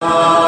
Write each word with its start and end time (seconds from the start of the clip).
Signore 0.00 0.47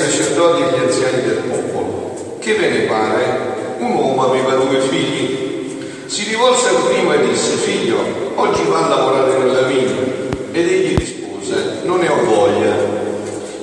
sacerdoti 0.00 0.62
e 0.62 0.64
agli 0.64 0.82
anziani 0.82 1.22
del 1.22 1.42
popolo, 1.48 2.36
che 2.40 2.54
ve 2.54 2.68
ne 2.70 2.80
pare? 2.80 3.48
Un 3.78 3.92
uomo 3.92 4.24
aveva 4.24 4.54
due 4.54 4.80
figli. 4.80 5.48
Si 6.06 6.24
rivolse 6.24 6.68
al 6.68 6.82
primo 6.88 7.12
e 7.12 7.28
disse, 7.28 7.56
figlio, 7.56 7.98
oggi 8.34 8.62
va 8.68 8.86
a 8.86 8.88
lavorare 8.88 9.38
nella 9.38 9.62
vigna. 9.62 10.18
Ed 10.52 10.66
egli 10.66 10.96
rispose, 10.96 11.80
non 11.84 11.98
ne 12.00 12.08
ho 12.08 12.24
voglia. 12.24 12.74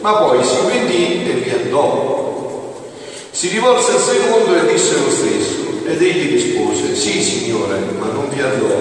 Ma 0.01 0.13
poi 0.13 0.43
si 0.43 0.55
pentì 0.65 1.27
e 1.27 1.33
vi 1.43 1.49
andò. 1.49 2.75
Si 3.31 3.49
rivolse 3.49 3.91
al 3.91 3.99
secondo 3.99 4.55
e 4.55 4.71
disse 4.71 4.93
lo 4.93 5.09
stesso. 5.09 5.85
Ed 5.85 6.01
egli 6.01 6.31
rispose, 6.31 6.95
sì 6.95 7.21
signore, 7.21 7.79
ma 7.97 8.07
non 8.13 8.29
vi 8.29 8.41
andò. 8.41 8.75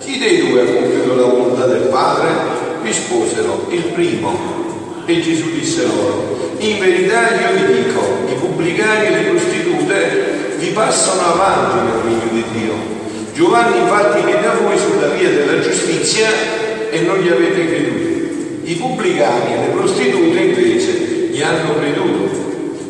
Chi 0.00 0.18
dei 0.18 0.48
due 0.48 0.62
ha 0.62 0.64
compiuto 0.64 1.14
la 1.14 1.26
volontà 1.26 1.66
del 1.66 1.88
Padre? 1.88 2.28
Risposero, 2.82 3.66
il 3.68 3.84
primo. 3.84 4.62
E 5.06 5.20
Gesù 5.20 5.50
disse 5.50 5.84
loro, 5.86 6.33
in 6.58 6.78
verità 6.78 7.30
io 7.40 7.66
vi 7.66 7.82
dico, 7.82 8.00
i 8.28 8.34
pubblicani 8.34 9.06
e 9.06 9.10
le 9.10 9.22
prostitute 9.30 10.56
vi 10.58 10.68
passano 10.68 11.32
avanti 11.32 11.76
nel 11.76 12.02
regno 12.04 12.32
di 12.32 12.44
Dio. 12.52 12.72
Giovanni 13.32 13.78
infatti 13.78 14.22
viene 14.22 14.46
a 14.46 14.54
voi 14.54 14.78
sulla 14.78 15.08
via 15.08 15.28
della 15.28 15.60
giustizia 15.60 16.28
e 16.90 17.00
non 17.00 17.18
gli 17.18 17.28
avete 17.28 17.66
creduto. 17.66 18.62
I 18.64 18.74
pubblicani 18.76 19.54
e 19.54 19.58
le 19.58 19.72
prostitute 19.74 20.38
invece 20.38 20.92
gli 21.30 21.42
hanno 21.42 21.74
creduto. 21.78 22.42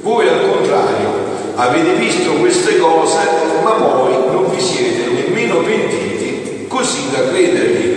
Voi 0.03 0.29
al 0.29 0.49
contrario 0.49 1.33
avete 1.57 1.95
visto 1.95 2.33
queste 2.33 2.79
cose, 2.79 3.19
ma 3.63 3.71
poi 3.71 4.13
non 4.31 4.51
vi 4.55 4.61
siete 4.61 5.11
nemmeno 5.11 5.59
pentiti 5.61 6.67
così 6.69 7.11
da 7.11 7.29
credergli. 7.29 7.95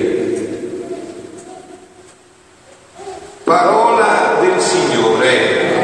Parola 3.43 4.39
del 4.41 4.59
Signore. 4.61 5.75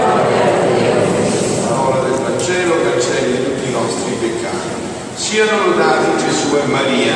Parola 1.65 1.99
del 2.03 2.19
Vangelo 2.19 2.75
cancelli 2.83 3.43
tutti 3.43 3.69
i 3.69 3.71
nostri 3.71 4.11
peccati. 4.19 4.67
Siano 5.15 5.67
lodati 5.67 6.25
Gesù 6.25 6.57
e 6.57 6.67
Maria. 6.67 7.13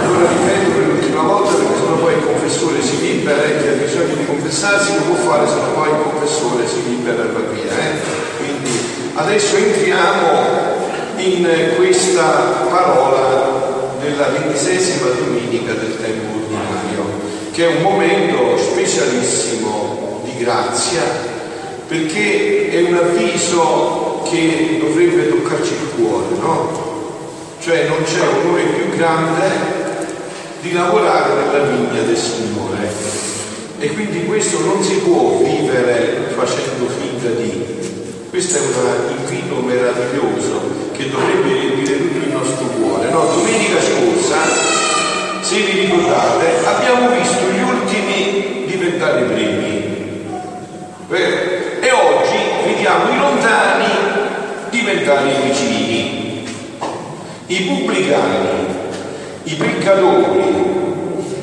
Allora 0.00 0.28
ripeto 0.28 0.70
per 0.70 0.86
l'ultima 0.86 1.22
volta 1.22 1.54
perché 1.54 1.74
sennò 1.74 1.96
poi 1.96 2.14
il 2.14 2.24
confessore 2.24 2.82
si 2.82 3.00
libera 3.00 3.42
e 3.42 3.58
chi 3.58 3.66
ha 3.66 3.72
bisogno 3.72 4.14
di 4.14 4.26
confessarsi 4.26 4.94
lo 4.94 5.00
può 5.00 5.32
fare, 5.32 5.48
sennò 5.48 5.72
poi 5.72 5.88
il 5.88 5.96
confessore 6.02 6.68
si 6.68 6.84
libera 6.84 7.24
e 7.24 7.26
va 7.26 7.40
via. 7.50 7.72
Eh? 7.72 7.98
Quindi 8.38 8.70
adesso 9.34 9.56
entriamo 9.56 10.76
in 11.16 11.72
questa 11.74 12.66
parola 12.70 13.96
della 14.00 14.28
ventesima 14.28 15.08
domenica 15.08 15.72
del 15.72 15.96
tempo 16.00 16.38
ordinario 16.38 17.04
che 17.50 17.64
è 17.64 17.74
un 17.74 17.82
momento 17.82 18.56
specialissimo 18.56 20.20
di 20.22 20.36
grazia 20.36 21.02
perché 21.88 22.70
è 22.70 22.82
un 22.82 22.94
avviso 22.94 24.22
che 24.30 24.78
dovrebbe 24.80 25.28
toccarci 25.28 25.72
il 25.72 25.88
cuore, 25.96 26.26
no? 26.38 26.82
Cioè 27.58 27.88
non 27.88 28.04
c'è 28.04 28.20
onore 28.20 28.62
più 28.62 28.96
grande 28.96 29.50
di 30.60 30.72
lavorare 30.72 31.34
nella 31.34 31.64
vigna 31.64 32.02
del 32.02 32.16
Signore 32.16 32.88
e 33.80 33.88
quindi 33.94 34.26
questo 34.26 34.60
non 34.60 34.80
si 34.80 34.94
può 34.98 35.38
vivere 35.38 36.28
facendo 36.36 36.86
finta 36.86 37.30
di. 37.30 37.83
Questo 38.34 38.58
è 38.58 38.60
un 38.62 39.16
invito 39.16 39.54
meraviglioso 39.60 40.90
che 40.90 41.08
dovrebbe 41.08 41.52
riempire 41.52 41.98
tutto 41.98 42.16
il 42.16 42.32
nostro 42.32 42.66
cuore. 42.66 43.08
No, 43.10 43.26
domenica 43.26 43.80
scorsa 43.80 44.38
se 45.40 45.60
vi 45.60 45.82
ricordate, 45.82 46.64
abbiamo 46.64 47.10
visto 47.10 47.44
gli 47.52 47.62
ultimi 47.62 48.64
diventare 48.66 49.22
primi. 49.22 50.24
Vero? 51.06 51.36
E 51.80 51.90
oggi 51.92 52.72
vediamo 52.72 53.12
i 53.12 53.18
lontani 53.18 53.86
diventare 54.70 55.30
i 55.30 55.42
vicini, 55.46 56.44
i 57.46 57.60
pubblicani, 57.62 58.48
i 59.44 59.54
peccatori, 59.54 60.42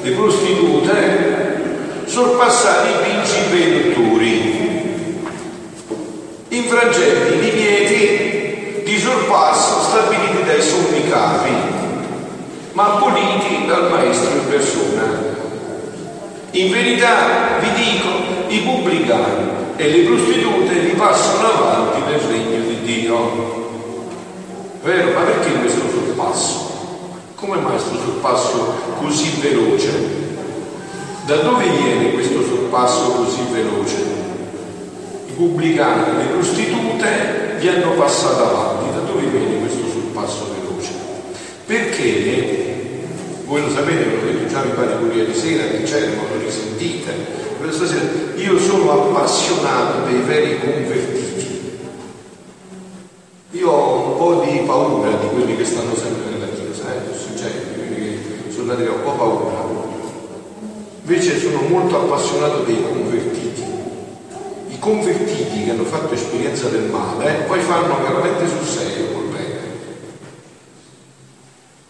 le 0.01 0.11
prostitute, 0.11 1.61
sorpassare 2.03 2.89
i 2.89 2.93
principi 3.01 3.61
e 3.61 3.65
i 3.65 3.93
dottori, 3.93 4.70
infrangenti 6.71 7.33
i 7.35 7.39
divieti 7.39 8.83
di 8.85 8.97
sorpasso 8.97 9.81
stabiliti 9.81 10.43
dai 10.45 10.61
sommi 10.61 11.09
capi 11.09 11.51
ma 12.71 12.93
aboliti 12.93 13.65
dal 13.67 13.89
Maestro 13.89 14.31
in 14.31 14.47
persona. 14.47 15.29
In 16.51 16.71
verità 16.71 17.59
vi 17.59 17.69
dico, 17.73 18.07
i 18.47 18.59
pubblicani 18.59 19.49
e 19.75 19.89
le 19.89 20.03
prostitute 20.03 20.79
vi 20.79 20.91
passano 20.91 21.47
avanti 21.47 22.09
nel 22.09 22.19
regno 22.19 22.65
di 22.65 22.81
Dio. 22.81 23.69
Vero? 24.81 25.11
Ma 25.11 25.21
perché 25.21 25.51
questo 25.59 25.81
sorpasso? 25.89 26.69
Come 27.35 27.57
mai 27.57 27.71
questo 27.71 27.95
sorpasso 27.95 28.73
così 29.01 29.41
veloce? 29.41 29.89
Da 31.25 31.35
dove 31.35 31.65
viene 31.65 32.13
questo 32.13 32.41
sorpasso 32.41 33.11
così 33.11 33.41
veloce? 33.51 34.20
I 35.31 35.33
pubblicani 35.35 36.09
e 36.09 36.23
le 36.23 36.29
prostitute 36.31 37.55
vi 37.59 37.67
hanno 37.69 37.91
passato 37.91 38.43
avanti. 38.43 38.91
Da 38.91 38.99
dove 38.99 39.25
viene 39.27 39.59
questo 39.59 39.87
sorpasso 39.89 40.53
veloce? 40.53 40.91
Perché 41.65 42.69
voi 43.45 43.61
lo 43.61 43.69
sapete, 43.69 44.03
ve 44.03 44.15
l'ho 44.15 44.31
detto 44.31 44.47
già 44.47 44.63
mi 44.63 44.71
pare 44.71 44.95
pure 44.95 45.13
ieri 45.13 45.33
sera, 45.33 45.63
che 45.63 45.83
c'è, 45.83 46.07
ma 46.15 46.23
lo 46.33 46.43
risentite. 46.43 47.13
Questa 47.57 47.87
sera, 47.87 48.03
io 48.35 48.59
sono 48.59 48.91
appassionato 48.91 50.05
dei 50.09 50.19
veri 50.21 50.59
convertiti. 50.59 51.79
Io 53.51 53.69
ho 53.69 54.11
un 54.11 54.17
po' 54.17 54.45
di 54.45 54.59
paura 54.65 55.11
di 55.11 55.27
quelli 55.27 55.55
che 55.55 55.65
stanno 55.65 55.95
sempre 55.95 56.31
nella 56.31 56.51
chiesa, 56.53 56.83
eh, 56.93 57.17
succede, 57.17 57.95
che 57.95 58.51
sono 58.51 58.71
andati, 58.71 58.89
ho 58.89 58.95
un 58.95 59.03
po' 59.03 59.11
paura. 59.11 59.69
Invece 61.03 61.39
sono 61.39 61.61
molto 61.67 61.97
appassionato 61.97 62.63
dei 62.63 62.81
convertiti. 62.81 63.20
Convertiti 64.91 65.63
che 65.63 65.71
hanno 65.71 65.85
fatto 65.85 66.13
esperienza 66.13 66.67
del 66.67 66.89
male, 66.89 67.45
poi 67.47 67.61
fanno 67.61 67.97
veramente 68.01 68.45
sul 68.45 68.67
serio 68.67 69.05
col 69.13 69.23
bene 69.23 69.59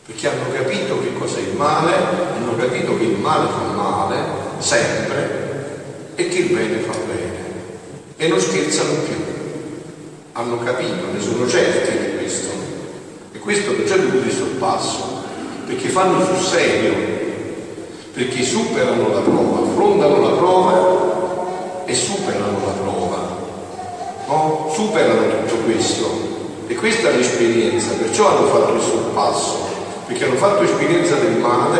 perché 0.05 0.27
hanno 0.27 0.51
capito 0.53 1.01
che 1.01 1.11
cos'è 1.17 1.39
il 1.39 1.55
male, 1.55 1.95
hanno 1.95 2.55
capito 2.55 2.95
che 2.99 3.05
il 3.05 3.17
male 3.17 3.49
fa 3.49 3.73
male 3.73 4.17
sempre 4.59 6.13
e 6.13 6.27
che 6.27 6.37
il 6.37 6.53
bene 6.53 6.77
fa 6.81 6.95
bene 7.07 7.39
e 8.17 8.27
non 8.27 8.39
scherzano 8.39 8.93
più. 8.93 9.15
Hanno 10.33 10.59
capito, 10.59 11.11
ne 11.11 11.19
sono 11.19 11.47
certi 11.47 11.97
di 11.97 12.17
questo. 12.17 12.49
E 13.31 13.39
questo 13.39 13.71
non 13.71 13.83
c'è 13.83 13.97
dovuto 13.97 14.27
il 14.27 14.31
sorpasso, 14.31 15.23
perché 15.65 15.89
fanno 15.89 16.23
sul 16.23 16.45
serio, 16.45 16.93
perché 18.13 18.43
superano 18.43 19.11
la 19.11 19.21
prova, 19.21 19.67
affrontano 19.67 20.21
la 20.21 20.35
prova 20.37 21.30
e 21.85 21.95
superano 21.95 22.59
la 22.65 22.71
prova. 22.71 23.39
No? 24.27 24.71
Superano 24.73 25.45
tutto 25.45 25.63
questo. 25.63 26.29
E 26.67 26.75
questa 26.75 27.09
è 27.09 27.15
l'esperienza, 27.15 27.93
perciò 27.93 28.29
hanno 28.29 28.47
fatto 28.47 28.73
il 28.73 28.81
sorpasso 28.81 29.71
perché 30.11 30.25
hanno 30.25 30.35
fatto 30.35 30.63
esperienza 30.63 31.15
del 31.15 31.37
male, 31.37 31.79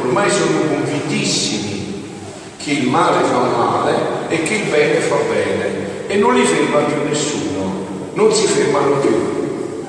ormai 0.00 0.28
sono 0.28 0.58
convintissimi 0.68 2.10
che 2.56 2.72
il 2.72 2.88
male 2.88 3.22
fa 3.24 3.38
male 3.38 3.94
e 4.28 4.42
che 4.42 4.54
il 4.54 4.68
bene 4.68 4.98
fa 4.98 5.14
bene 5.30 6.06
e 6.08 6.16
non 6.16 6.34
li 6.34 6.44
ferma 6.44 6.80
più 6.80 7.04
nessuno, 7.08 7.86
non 8.14 8.32
si 8.32 8.46
fermano 8.46 8.96
più. 8.96 9.86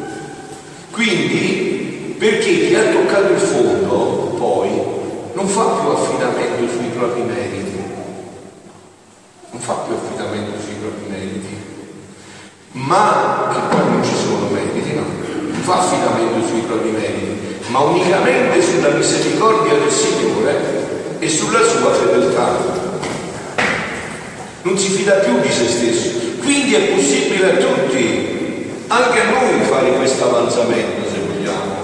Quindi, 0.91 2.15
perché 2.19 2.67
chi 2.67 2.75
ha 2.75 2.91
toccato 2.91 3.33
il 3.33 3.39
fondo 3.39 4.35
poi 4.37 4.69
non 5.33 5.47
fa 5.47 5.63
più 5.63 5.89
affidamento 5.89 6.71
sui 6.71 6.89
propri 6.95 7.21
meriti, 7.23 7.81
non 9.49 9.61
fa 9.61 9.73
più 9.73 9.95
affidamento 9.95 10.59
sui 10.61 10.75
propri 10.75 11.09
meriti. 11.09 11.57
Ma 12.89 13.49
che 13.53 13.59
poi 13.69 13.85
non 13.87 14.03
ci 14.03 14.15
sono 14.15 14.49
meriti, 14.49 14.95
no? 14.95 15.05
Non 15.51 15.61
fa 15.61 15.77
affidamento 15.77 16.47
sui 16.47 16.61
propri 16.61 16.89
meriti, 16.89 17.59
ma 17.67 17.81
unicamente 17.81 18.63
sulla 18.63 18.89
misericordia 18.89 19.73
del 19.73 19.91
Signore 19.91 21.17
e 21.19 21.29
sulla 21.29 21.61
sua 21.61 21.93
fedeltà. 21.93 22.87
Non 24.63 24.75
si 24.75 24.89
fida 24.89 25.13
più 25.17 25.39
di 25.39 25.51
se 25.51 25.67
stesso, 25.67 26.09
quindi 26.41 26.73
è 26.73 26.79
possibile 26.95 27.51
a 27.51 27.55
tutti, 27.57 28.71
anche 28.87 29.21
a 29.21 29.29
noi, 29.29 29.61
fare 29.69 29.91
questo 29.91 30.25
avanzamento, 30.25 31.07
se 31.11 31.19
vogliamo, 31.27 31.75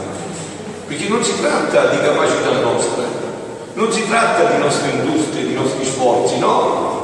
perché 0.88 1.08
non 1.08 1.24
si 1.24 1.40
tratta 1.40 1.86
di 1.90 2.00
capacità 2.00 2.50
nostre, 2.62 3.04
non 3.76 3.92
si 3.92 4.08
tratta 4.08 4.46
di 4.50 4.58
nostre 4.58 4.90
industrie, 4.90 5.46
di 5.46 5.54
nostri 5.54 5.86
sforzi, 5.86 6.40
no, 6.40 6.95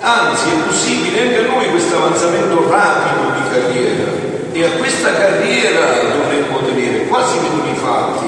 Anzi, 0.00 0.50
è 0.50 0.64
possibile 0.64 1.22
anche 1.22 1.38
a 1.38 1.48
noi 1.48 1.70
questo 1.70 1.96
avanzamento 1.96 2.68
rapido 2.68 3.32
di 3.34 3.48
carriera 3.50 4.28
e 4.52 4.64
a 4.64 4.70
questa 4.78 5.12
carriera 5.12 6.00
dovremmo 6.16 6.58
tenere, 6.64 7.06
qua 7.06 7.26
si 7.26 7.38
vedono 7.38 7.70
i 7.70 7.74
fatti. 7.74 8.26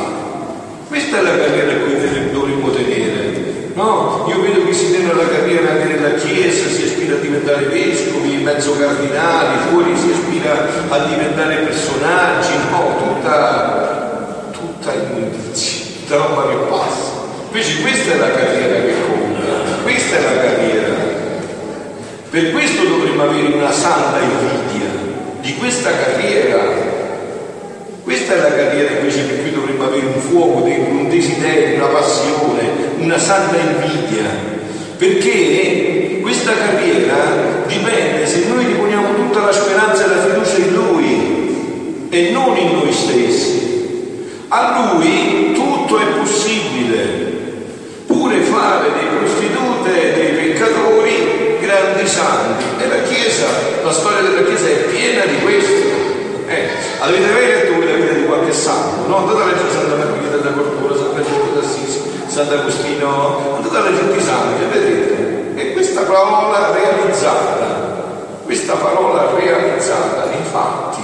Questa 0.89 1.19
è 1.19 1.23
la 1.23 1.37
carriera 1.37 1.73
a 1.73 1.77
cui 1.77 2.31
dovremmo 2.33 2.71
tenere. 2.71 3.71
No? 3.75 4.27
Io 4.29 4.41
vedo 4.41 4.67
che 4.67 4.73
si 4.73 4.91
tiene 4.91 5.15
la 5.15 5.29
carriera 5.29 5.71
anche 5.71 5.85
nella 5.85 6.15
Chiesa, 6.15 6.69
si 6.69 6.83
aspira 6.83 7.15
a 7.15 7.19
diventare 7.19 7.67
vescovi, 7.67 8.43
mezzo 8.43 8.77
cardinali, 8.77 9.59
fuori 9.71 9.97
si 9.97 10.11
aspira 10.11 10.67
a 10.89 10.99
diventare 11.07 11.55
personaggi, 11.57 12.51
no, 12.71 12.97
tutta, 12.99 14.51
tutta 14.51 14.93
immondizia, 14.93 15.87
tutta 16.09 16.49
che 16.49 16.57
passa. 16.69 17.19
Invece 17.47 17.81
questa 17.81 18.13
è 18.13 18.17
la 18.17 18.31
carriera 18.33 18.75
che 18.81 18.95
conta, 19.07 19.83
questa 19.83 20.17
è 20.17 20.23
la 20.23 20.43
carriera 20.43 21.00
per 22.31 22.53
questo 22.53 22.85
dovremmo 22.85 23.25
avere 23.25 23.49
una 23.49 23.73
santa 23.73 24.21
invidia 24.21 24.89
di 25.41 25.57
questa 25.57 25.91
carriera. 25.91 26.89
Questa 28.05 28.35
è 28.35 28.37
la 28.39 28.55
carriera 28.55 28.99
invece 28.99 29.23
per 29.23 29.43
cui 29.43 29.53
dovremmo 29.53 29.85
avere 29.85 30.07
un 30.07 30.21
fuoco 30.21 30.61
dentro, 30.61 30.93
un 30.93 31.09
desiderio, 31.09 31.75
una 31.77 31.87
passione, 31.87 32.71
una 32.99 33.19
santa 33.19 33.57
invidia. 33.57 34.31
Perché 34.97 36.19
questa 36.23 36.53
carriera 36.53 37.65
dipende 37.67 38.25
se 38.27 38.47
noi 38.47 38.65
riponiamo 38.65 39.15
tutta 39.15 39.47
la 39.47 39.53
speranza 39.53 40.05
e 40.05 40.09
la 40.09 40.23
fiducia 40.23 40.57
in 40.59 40.73
Lui 40.73 42.09
e 42.11 42.31
non 42.31 42.57
in 42.57 42.73
noi 42.75 42.93
stessi. 42.93 43.69
A 44.49 44.95
Lui 44.95 45.53
tutto 45.55 45.99
è 45.99 46.05
possibile, 46.17 46.97
pure 48.07 48.41
fare 48.43 48.91
dei 48.93 49.19
prostitute, 49.19 50.13
dei 50.15 50.53
peccatori 50.53 51.11
grandi 52.01 52.09
santi 52.09 52.65
e 52.79 52.89
la 52.89 53.03
Chiesa, 53.03 53.47
la 53.83 53.93
storia 53.93 54.23
della 54.23 54.43
Chiesa 54.43 54.69
è 54.69 54.85
piena 54.85 55.25
di 55.27 55.39
questo. 55.41 55.99
Eh, 56.47 56.69
avete 56.99 57.33
mai 57.33 57.47
letto 57.47 57.79
la 57.79 57.93
vita 57.93 58.13
di 58.13 58.25
qualche 58.25 58.53
santo? 58.53 59.07
No? 59.07 59.17
Andate 59.19 59.43
a 59.43 59.47
leggere 59.47 59.71
Santa 59.71 59.95
Margherita 59.97 60.37
della 60.37 60.51
Corpora, 60.53 60.97
San 60.97 61.11
Francesco 61.13 61.61
d'Assisi, 61.61 62.01
Sant'Agostino, 62.27 63.57
andate 63.57 63.77
a 63.77 63.91
leggere 63.91 64.17
i 64.17 64.23
santi 64.23 64.63
e 64.63 64.67
vedete. 64.67 65.39
E 65.57 65.73
questa 65.73 66.03
parola 66.03 66.73
realizzata, 66.73 68.39
questa 68.45 68.75
parola 68.75 69.33
realizzata, 69.37 70.31
infatti, 70.33 71.03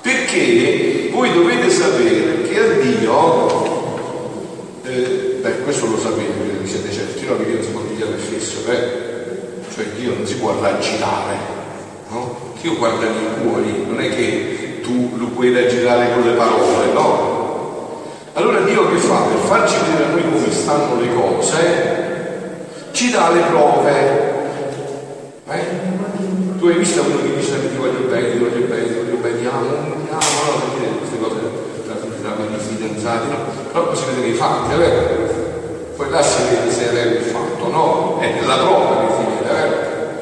perché 0.00 1.08
voi 1.12 1.32
dovete 1.32 1.70
sapere 1.70 2.42
che 2.42 2.58
a 2.58 2.68
Dio, 2.80 3.98
eh, 4.84 5.38
beh, 5.42 5.62
questo 5.62 5.86
lo 5.86 5.98
sapete, 5.98 6.64
siete 6.64 6.92
certi, 6.92 7.26
no? 7.26 7.36
Che 7.36 7.52
non 7.52 7.62
si 7.62 7.70
può 7.70 7.80
pigliare 7.80 8.16
fesso, 8.16 8.70
eh? 8.70 9.10
Cioè 9.80 9.88
Dio 9.92 10.14
non 10.14 10.26
si 10.26 10.36
può 10.36 10.54
raggirare, 10.60 11.36
no? 12.10 12.52
Dio 12.60 12.76
guarda 12.76 13.06
nei 13.06 13.42
cuori, 13.42 13.86
non 13.86 13.98
è 13.98 14.14
che 14.14 14.80
tu 14.82 15.12
lo 15.16 15.28
puoi 15.28 15.54
raggirare 15.54 16.12
con 16.12 16.22
le 16.22 16.32
parole, 16.32 16.92
no? 16.92 18.02
Allora 18.34 18.60
Dio 18.60 18.90
che 18.90 18.98
fa? 18.98 19.20
Per 19.22 19.38
farci 19.38 19.76
vedere 19.86 20.04
a 20.04 20.08
noi 20.08 20.22
come 20.22 20.52
stanno 20.52 21.00
le 21.00 21.14
cose, 21.14 22.66
ci 22.92 23.10
dà 23.10 23.30
le 23.30 23.40
prove. 23.40 24.28
Eh? 25.48 25.64
Tu 26.58 26.66
hai 26.66 26.74
visto 26.74 27.02
uno 27.02 27.22
che 27.22 27.36
dice 27.36 27.70
ti 27.70 27.76
voglio 27.78 28.06
bene, 28.06 28.32
ti 28.32 28.38
voglio 28.38 28.66
bene, 28.66 28.86
ti 28.86 28.94
voglio 28.94 29.16
bene, 29.16 29.40
ti 29.40 29.46
amo, 29.46 29.66
ti 29.66 30.10
amo, 30.10 30.28
no, 30.44 30.60
perché 30.60 30.98
queste 30.98 31.18
cose 31.18 31.36
tra, 31.86 31.94
tra 31.94 32.44
i 32.44 32.60
fidanzati, 32.60 33.28
no? 33.28 33.36
Però 33.72 33.94
si 33.94 34.04
vede 34.04 34.20
nei 34.20 34.34
fatti, 34.34 34.74
è 34.74 34.76
vero? 34.76 35.38
Poi 35.96 36.10
là 36.10 36.22
si 36.22 36.42
vede 36.50 36.70
se 36.70 36.90
è 36.90 36.92
vero 36.92 37.10
il 37.14 37.22
fatto, 37.22 37.68
no? 37.68 38.18
È 38.20 38.30
nella 38.32 38.58
prova 38.58 39.16
che 39.16 39.19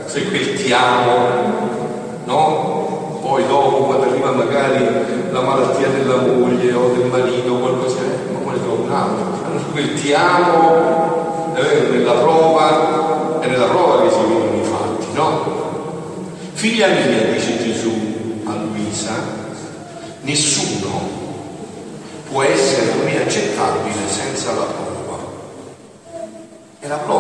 se 0.09 0.25
quel 0.29 0.55
ti 0.55 0.73
amo, 0.73 1.17
no? 2.25 3.21
Poi 3.21 3.47
dopo 3.47 3.85
quando 3.85 4.07
arriva 4.07 4.33
magari 4.33 4.87
la 5.31 5.43
malattia 5.43 5.89
della 5.89 6.17
moglie 6.17 6.73
o 6.73 6.89
del 6.95 7.07
marito 7.11 7.53
o 7.53 7.59
qualcosa, 7.59 7.99
ma 8.33 8.39
poi 8.39 8.55
ne 8.55 8.63
trovo 8.63 8.83
un 8.85 8.91
altro. 8.93 9.45
Allora 9.45 9.63
quel 9.71 10.01
ti 10.01 10.13
amo, 10.15 11.53
eh, 11.57 11.89
nella 11.91 12.13
prova, 12.13 13.39
è 13.41 13.47
nella 13.49 13.67
prova 13.67 14.03
che 14.03 14.11
si 14.11 14.21
vedono 14.21 14.57
i 14.57 14.65
fatti, 14.65 15.07
no? 15.13 15.57
Figlia 16.55 16.89
mia, 16.89 17.25
dice 17.31 17.59
Gesù 17.63 17.93
a 18.45 18.55
Luisa, 18.55 19.13
nessuno 20.23 21.17
può 22.31 22.43
essere 22.43 22.93
a 22.93 23.05
me 23.05 23.23
accettabile 23.23 24.09
senza 24.09 24.53
la 24.53 24.65
prova. 24.65 25.19
È 26.79 26.87
la 26.87 26.97
prova 26.97 27.18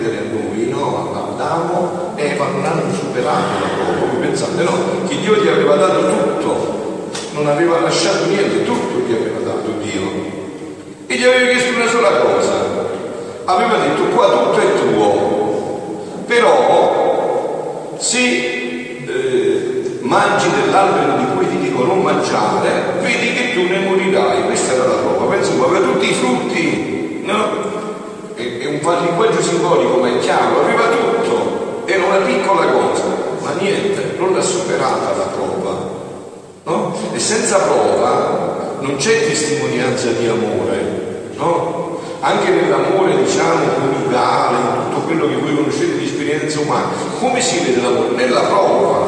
comprendere 0.00 0.18
a 0.18 0.22
noi, 0.32 0.68
no? 0.68 1.34
Adamo 1.34 2.12
e 2.16 2.30
Eva 2.30 2.46
non 2.46 2.64
hanno 2.64 2.94
superato 2.94 3.60
la 3.60 3.68
prova. 3.68 4.06
Voi 4.12 4.20
pensate, 4.20 4.62
no? 4.62 5.06
Che 5.06 5.20
Dio 5.20 5.36
gli 5.36 5.48
aveva 5.48 5.76
dato 5.76 6.06
tutto, 6.06 7.10
non 7.34 7.46
aveva 7.46 7.80
lasciato 7.80 8.24
niente, 8.26 8.64
tutto 8.64 9.06
gli 9.06 9.12
aveva 9.12 9.40
dato 9.40 9.72
Dio. 9.82 10.28
E 11.06 11.16
gli 11.16 11.24
aveva 11.24 11.50
chiesto 11.50 11.76
una 11.76 11.88
sola 11.88 12.08
cosa. 12.08 12.88
Aveva 13.44 13.78
detto 13.78 14.02
qua 14.14 14.30
tutto 14.30 14.58
è 14.58 14.74
tuo, 14.78 16.24
però 16.26 17.96
se 17.98 18.18
eh, 19.06 19.98
mangi 20.00 20.46
dell'albero 20.62 21.16
di 21.16 21.24
cui 21.36 21.48
ti 21.48 21.58
dico 21.58 21.84
non 21.84 22.00
mangiare, 22.00 22.98
vedi 23.00 23.32
che 23.34 23.52
tu 23.54 23.62
ne 23.66 23.80
morirai. 23.80 24.44
Questa 24.44 24.74
era 24.74 24.86
la 24.86 24.94
prova. 24.94 25.34
Penso, 25.34 25.64
aveva 25.64 25.84
tutti 25.84 26.10
i 26.10 26.14
frutti, 26.14 27.22
no? 27.24 27.69
Un 28.78 29.04
linguaggio 29.04 29.42
simbolico 29.42 29.96
ma 29.98 30.08
è 30.08 30.18
chiaro, 30.20 30.60
aveva 30.62 30.84
tutto, 30.88 31.82
era 31.86 32.04
una 32.04 32.24
piccola 32.24 32.66
cosa, 32.66 33.04
ma 33.42 33.52
niente, 33.58 34.14
non 34.18 34.32
l'ha 34.32 34.42
superata 34.42 35.16
la 35.16 35.24
prova. 35.34 35.98
No? 36.64 36.94
E 37.12 37.18
senza 37.18 37.58
prova 37.58 38.76
non 38.80 38.96
c'è 38.96 39.26
testimonianza 39.26 40.10
di 40.10 40.26
amore, 40.28 41.32
no? 41.34 41.98
Anche 42.20 42.50
nell'amore, 42.50 43.16
diciamo, 43.16 43.64
coniugale, 43.78 44.56
in 44.56 44.90
tutto 44.90 45.06
quello 45.06 45.26
che 45.26 45.36
voi 45.36 45.56
conoscete 45.56 45.98
di 45.98 46.04
esperienza 46.04 46.60
umana, 46.60 46.88
come 47.18 47.40
si 47.40 47.58
vede 47.60 47.80
l'amore? 47.80 48.14
Nella 48.14 48.40
prova, 48.40 48.98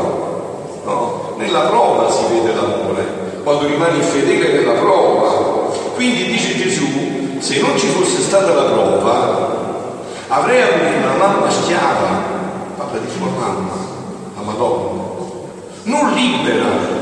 no? 0.84 1.34
Nella 1.36 1.60
prova 1.60 2.10
si 2.10 2.24
vede 2.32 2.54
l'amore, 2.54 3.04
quando 3.44 3.66
rimani 3.66 4.00
fedele 4.00 4.52
nella 4.52 4.72
prova. 4.72 5.70
Quindi 5.94 6.26
dice 6.26 6.56
Gesù, 6.56 7.21
se 7.42 7.60
non 7.60 7.76
ci 7.76 7.88
fosse 7.88 8.20
stata 8.20 8.54
la 8.54 8.62
prova, 8.62 9.80
avrei 10.28 10.62
avuto 10.62 10.96
una 10.96 11.16
mamma 11.16 11.50
schiava, 11.50 12.22
parla 12.76 13.00
di 13.00 13.10
sua 13.10 13.26
mamma, 13.26 13.74
la 14.36 14.42
Madonna, 14.42 15.02
non 15.82 16.12
libera. 16.12 17.00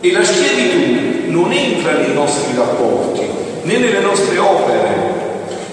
E 0.00 0.12
la 0.12 0.22
schiavitù 0.22 1.30
non 1.30 1.50
entra 1.50 1.92
nei 1.92 2.12
nostri 2.12 2.54
rapporti, 2.54 3.26
né 3.62 3.78
nelle 3.78 4.00
nostre 4.00 4.36
opere, 4.36 5.12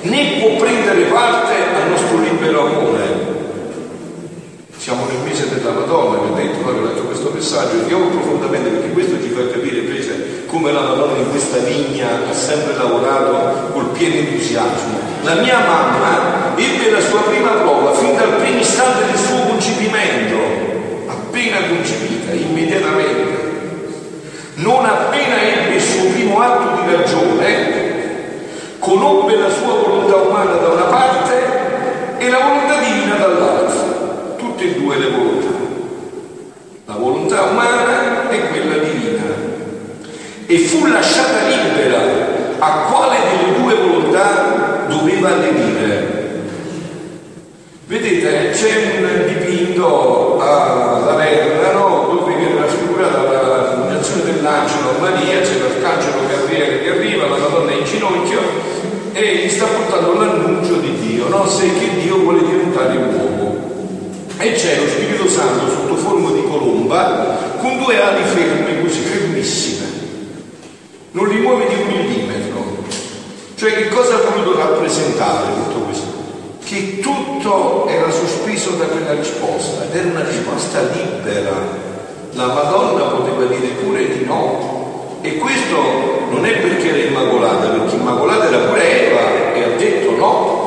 né 0.04 0.40
può 0.40 0.56
prendere 0.56 1.02
parte 1.12 1.52
al 1.52 1.90
nostro 1.90 2.18
libero 2.18 2.68
amore. 2.68 3.11
Siamo 4.82 5.06
nel 5.06 5.20
mese 5.24 5.48
della 5.48 5.74
Madonna, 5.74 6.18
vi 6.18 6.32
ho 6.32 6.34
detto, 6.34 6.68
ho 6.68 6.72
letto 6.72 7.04
questo 7.04 7.30
messaggio, 7.32 7.86
e 7.86 7.88
io 7.88 8.00
profondamente 8.08 8.68
perché 8.68 8.90
questo 8.90 9.22
ci 9.22 9.30
fa 9.30 9.48
capire 9.52 9.78
invece 9.78 10.48
come 10.48 10.72
la 10.72 10.82
Madonna 10.82 11.20
in 11.20 11.30
questa 11.30 11.58
vigna 11.58 12.08
ha 12.28 12.34
sempre 12.34 12.74
lavorato 12.76 13.74
col 13.74 13.90
pieno 13.90 14.16
entusiasmo. 14.16 14.98
La 15.22 15.36
mia 15.36 15.60
mamma 15.60 16.56
ebbe 16.56 16.90
la 16.90 17.00
sua 17.00 17.20
prima 17.22 17.52
prova 17.62 17.94
fin 17.94 18.16
dal 18.16 18.38
primo 18.42 18.58
istante 18.58 19.06
del 19.06 19.18
suo 19.18 19.38
concepimento, 19.50 20.36
appena 21.06 21.58
concepita, 21.68 22.32
immediatamente. 22.32 23.52
Non 24.56 24.84
appena 24.84 25.42
ebbe 25.44 25.76
il 25.76 25.82
suo 25.82 26.10
primo 26.10 26.42
atto 26.42 26.82
di 26.82 26.92
ragione, 26.92 27.90
conobbe 28.80 29.36
la 29.36 29.50
sua 29.52 29.76
volontà 29.76 30.16
umana 30.16 30.54
da 30.54 30.70
una 30.70 30.86
parte 30.86 31.34
e 32.18 32.30
la 32.32 32.40
volontà 32.40 32.80
divina 32.80 33.01
tutte 34.62 34.66
e 34.66 34.74
due 34.80 34.98
le 34.98 35.10
volontà. 35.10 35.60
La 36.86 36.94
volontà 36.94 37.42
umana 37.44 38.30
e 38.30 38.48
quella 38.50 38.78
divina 38.78 39.24
e 40.46 40.58
fu 40.60 40.86
lasciata 40.86 41.48
libera 41.48 42.00
a 42.60 42.70
quale 42.92 43.18
delle 43.30 43.60
due 43.60 43.76
volontà 43.76 44.86
doveva 44.88 45.30
aderire. 45.30 46.20
Vedete, 47.88 48.50
c'è 48.52 49.00
un 49.00 49.26
dipinto 49.28 50.40
a 50.40 50.46
la, 50.46 51.06
la 51.06 51.16
verna, 51.16 51.72
no? 51.74 52.08
dove 52.12 52.36
viene 52.36 52.62
raffigurata 52.62 53.22
la 53.22 53.88
funzione 53.90 54.32
dell'angelo 54.32 54.90
a 54.90 55.00
Maria, 55.00 55.42
c'è 55.42 55.60
l'arcangelo 55.60 56.28
Gabriele 56.28 56.84
che 56.84 56.90
arriva, 56.90 57.28
la 57.28 57.38
Madonna 57.38 57.72
in 57.72 57.84
ginocchio 57.84 58.40
e 59.14 59.36
gli 59.36 59.50
sta 59.50 59.66
portando 59.66 60.14
l'annuncio 60.14 60.76
di 60.76 60.96
Dio, 61.00 61.28
no? 61.28 61.48
se 61.48 61.68
che 61.74 61.90
Dio 62.02 62.18
vuole 62.18 62.40
diventare 62.40 62.96
uomo. 62.96 63.41
E 64.42 64.54
c'è 64.54 64.76
lo 64.80 64.88
Spirito 64.88 65.28
Santo 65.28 65.70
sotto 65.70 65.96
forma 65.98 66.32
di 66.32 66.42
colomba 66.42 67.38
con 67.60 67.78
due 67.78 68.02
ali 68.02 68.24
ferme, 68.24 68.82
così 68.82 69.02
fermissime. 69.02 69.86
Non 71.12 71.28
li 71.28 71.42
muove 71.42 71.68
di 71.68 71.76
un 71.76 71.88
millimetro. 71.88 72.66
Cioè 73.54 73.72
che 73.76 73.90
cosa 73.90 74.16
ha 74.16 74.32
voluto 74.32 74.58
rappresentare 74.58 75.46
tutto 75.54 75.80
questo? 75.82 76.08
Che 76.64 77.00
tutto 77.02 77.86
era 77.88 78.10
sospeso 78.10 78.72
da 78.72 78.86
quella 78.86 79.14
risposta 79.14 79.84
ed 79.84 79.96
era 79.96 80.10
una 80.10 80.24
risposta 80.28 80.82
libera. 80.92 81.52
La 82.32 82.48
Madonna 82.48 83.04
poteva 83.04 83.46
dire 83.46 83.68
pure 83.84 84.18
di 84.18 84.26
no. 84.26 85.20
E 85.22 85.38
questo 85.38 85.76
non 86.32 86.48
è 86.48 86.58
perché 86.58 86.90
era 86.90 87.10
immacolata, 87.10 87.68
perché 87.68 87.94
immacolata 87.94 88.48
era 88.48 88.58
pure 88.58 89.08
Eva 89.08 89.54
e 89.54 89.64
ha 89.64 89.78
detto 89.78 90.16
no. 90.18 90.61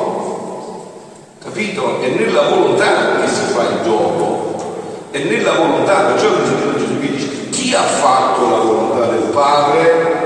Capito? 1.45 2.01
È 2.01 2.09
nella 2.09 2.49
volontà 2.49 3.21
che 3.21 3.27
si 3.29 3.53
fa 3.53 3.61
il 3.61 3.79
gioco. 3.83 5.07
È 5.11 5.19
nella 5.19 5.53
volontà, 5.53 6.11
perciò 6.11 6.27
il 6.27 6.43
Gesù 6.77 6.99
dice 6.99 7.49
chi 7.49 7.73
ha 7.73 7.83
fatto 7.83 8.49
la 8.49 8.57
volontà 8.57 9.05
del 9.05 9.29
Padre 9.31 10.25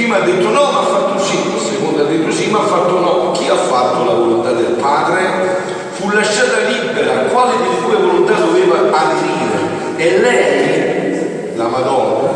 Prima 0.00 0.16
ha 0.16 0.20
detto 0.20 0.48
no, 0.48 0.62
ma 0.70 0.78
ha 0.78 0.84
fatto 0.84 1.18
sì, 1.18 1.36
secondo 1.58 2.02
ha 2.02 2.06
detto 2.06 2.30
sì, 2.30 2.48
ma 2.48 2.60
ha 2.60 2.66
fatto 2.66 2.98
no. 3.00 3.32
Chi 3.32 3.48
ha 3.48 3.56
fatto 3.56 4.04
la 4.04 4.14
volontà 4.14 4.52
del 4.52 4.76
Padre? 4.80 5.58
Fu 5.90 6.08
lasciata 6.08 6.60
libera, 6.68 7.24
quale 7.24 7.58
delle 7.58 7.80
due 7.82 7.96
volontà 7.96 8.32
doveva 8.32 8.76
aderire? 8.96 9.58
E 9.96 10.18
lei, 10.20 11.56
la 11.56 11.66
Madonna, 11.66 12.30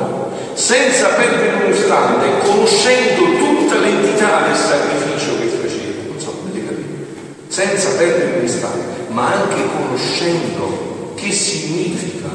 senza 0.52 1.06
perdere 1.08 1.64
un 1.64 1.72
istante, 1.72 2.26
conoscendo 2.44 3.22
tutta 3.38 3.76
l'entità 3.76 4.42
del 4.46 4.56
sacrificio 4.56 5.38
che 5.38 5.46
faceva, 5.46 6.02
non 6.08 6.20
so 6.20 6.34
come 6.42 6.66
capire, 6.66 7.06
senza 7.54 7.90
perdere 7.90 8.38
un 8.38 8.44
istante, 8.44 9.12
ma 9.12 9.32
anche 9.32 9.62
conoscendo 9.76 11.12
che 11.14 11.30
significa 11.30 12.26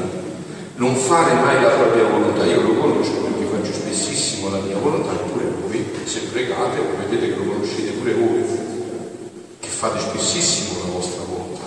non 0.76 0.96
fare 0.96 1.34
mai 1.34 1.60
la 1.60 1.68
propria 1.68 2.04
volontà. 2.04 2.46
Io 2.46 2.62
lo 2.62 2.74
conosco 2.76 3.28
perché 3.28 3.44
faccio 3.44 3.70
spessissimo 3.70 4.48
la 4.48 4.60
mia 4.60 4.78
volontà, 4.78 5.12
pure 5.12 5.44
voi, 5.60 5.84
se 6.04 6.20
pregate, 6.32 6.78
vedete 7.06 7.34
che 7.34 7.36
lo 7.36 7.52
conoscete 7.52 7.90
pure 7.90 8.14
voi, 8.14 8.44
che 9.60 9.68
fate 9.68 10.00
spessissimo 10.00 10.78
la 10.86 10.90
vostra 10.90 11.22
volontà. 11.28 11.66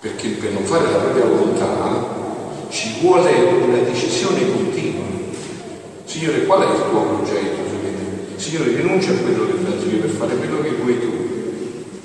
Perché 0.00 0.28
per 0.30 0.50
non 0.50 0.64
fare 0.64 0.90
la 0.90 0.98
propria 0.98 1.24
volontà 1.24 2.68
ci 2.68 2.96
vuole 3.00 3.30
una 3.62 3.78
decisione 3.78 4.50
continua. 4.50 5.04
Signore, 6.04 6.46
qual 6.46 6.62
è 6.62 6.72
il 6.72 6.82
tuo 6.90 7.00
progetto? 7.00 7.58
Signore, 8.34 8.74
rinuncio 8.74 9.12
a 9.12 9.14
quello 9.18 9.46
che 9.46 9.52
penso 9.52 9.86
io 9.86 10.00
per 10.00 10.10
fare 10.10 10.34
quello 10.34 10.62
che 10.62 10.70
vuoi 10.70 10.98
tu. 10.98 11.29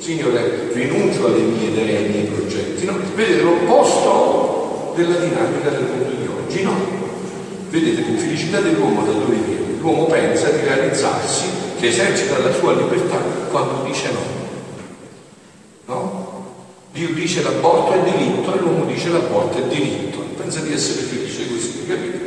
Signore, 0.05 0.69
rinuncio 0.71 1.25
alle 1.25 1.39
mie 1.39 1.69
idee, 1.69 1.97
ai 1.97 2.09
miei 2.09 2.25
progetti. 2.25 2.85
No? 2.85 2.95
Vedete 3.15 3.41
l'opposto 3.41 4.93
della 4.95 5.15
dinamica 5.15 5.71
del 5.71 5.81
mondo 5.81 6.09
di 6.11 6.27
oggi, 6.27 6.61
no? 6.61 6.73
Vedete 7.71 8.01
l'infelicità 8.01 8.61
dell'uomo 8.61 9.03
da 9.03 9.13
dove 9.13 9.35
viene? 9.35 9.79
L'uomo 9.79 10.05
pensa 10.05 10.51
di 10.51 10.63
realizzarsi, 10.63 11.45
che 11.79 11.87
esercita 11.87 12.37
la 12.37 12.53
sua 12.53 12.73
libertà 12.73 13.17
quando 13.49 13.83
dice 13.83 14.11
no. 14.11 14.19
No? 15.85 16.53
Dio 16.91 17.11
dice 17.11 17.41
l'aborto 17.41 17.93
è 17.93 18.11
diritto 18.11 18.53
e 18.53 18.59
l'uomo 18.59 18.85
dice 18.85 19.09
l'aborto 19.09 19.57
è 19.57 19.63
diritto. 19.63 20.19
Pensa 20.37 20.59
di 20.59 20.71
essere 20.71 21.01
felice 21.01 21.47
così, 21.47 21.83
capite? 21.87 22.24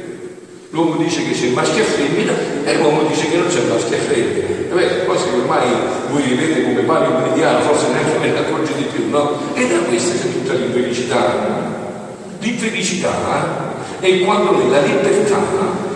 L'uomo 0.78 0.94
dice 0.94 1.24
che 1.24 1.32
c'è 1.32 1.48
maschio 1.48 1.82
e 1.82 1.86
femmina 1.86 2.32
e 2.62 2.76
l'uomo 2.76 3.02
dice 3.08 3.28
che 3.28 3.36
non 3.36 3.48
c'è 3.48 3.62
maschio 3.68 3.96
e 3.96 3.98
femmina. 3.98 4.74
Beh, 4.74 5.18
se 5.18 5.28
ormai 5.34 5.66
voi 6.08 6.22
vivete 6.22 6.62
come 6.62 6.82
pane 6.82 7.08
meridiano, 7.08 7.62
forse 7.62 7.88
neanche 7.88 8.18
ve 8.20 8.30
ne 8.30 8.38
accorgete 8.46 8.84
più, 8.94 9.10
no? 9.10 9.40
E 9.54 9.66
da 9.66 9.78
questa 9.78 10.14
c'è 10.14 10.32
tutta 10.32 10.52
l'infelicità. 10.52 11.34
L'infelicità 12.38 13.10
e 13.98 14.20
quando 14.20 14.52
noi 14.52 14.70
la 14.70 14.80
libertà 14.82 15.40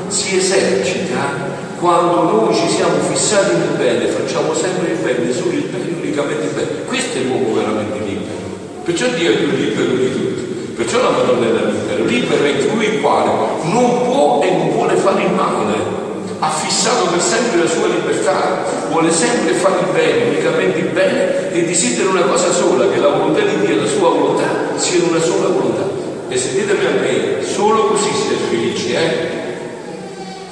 si 0.09 0.37
esercita 0.39 1.51
quando 1.79 2.23
noi 2.23 2.53
ci 2.53 2.69
siamo 2.69 2.97
fissati 3.09 3.55
nel 3.55 3.77
bene, 3.77 4.07
facciamo 4.07 4.53
sempre 4.53 4.95
il 4.95 4.99
bene, 4.99 5.33
solo 5.33 5.53
il 5.53 5.62
bene, 5.62 5.95
unicamente 6.01 6.47
il 6.47 6.55
bene. 6.55 6.85
Questo 6.87 7.19
è 7.19 7.21
l'uomo 7.23 7.55
veramente 7.55 7.99
libero. 8.05 8.59
Perciò 8.83 9.07
Dio 9.11 9.31
è 9.31 9.37
più 9.37 9.51
libero 9.51 9.95
di 9.95 10.11
tutti. 10.11 10.43
Perciò 10.75 11.01
la 11.03 11.11
Madonna 11.11 11.47
è 11.47 11.51
libera. 11.51 12.05
Libero 12.05 12.45
è 12.45 12.67
colui 12.67 12.87
il 12.87 13.01
quale 13.01 13.31
non 13.65 14.05
può 14.05 14.41
e 14.43 14.51
non 14.51 14.72
fare 15.02 15.23
il 15.25 15.32
male. 15.32 16.00
Ha 16.38 16.50
fissato 16.50 17.06
per 17.06 17.21
sempre 17.21 17.59
la 17.59 17.68
sua 17.68 17.87
libertà, 17.87 18.64
vuole 18.90 19.11
sempre 19.12 19.52
fare 19.54 19.78
il 19.80 19.92
bene, 19.92 20.30
unicamente 20.30 20.78
il 20.78 20.88
bene 20.88 21.52
e 21.52 21.64
desidera 21.64 22.09
una 22.09 22.23
cosa 22.23 22.50
sola, 22.50 22.88
che 22.88 22.99
la 22.99 23.09
volontà 23.09 23.40
di 23.40 23.61
Dio 23.61 23.76
e 23.76 23.80
la 23.80 23.87
sua 23.87 24.09
volontà 24.09 24.49
siano 24.76 25.09
una 25.09 25.21
sola 25.21 25.49
volontà. 25.49 25.82
E 26.28 26.37
sentitemi 26.37 26.85
a 26.87 27.00
me, 27.00 27.44
solo 27.44 27.87
così 27.87 28.11
siete 28.12 28.42
felici, 28.49 28.92
eh? 28.92 29.40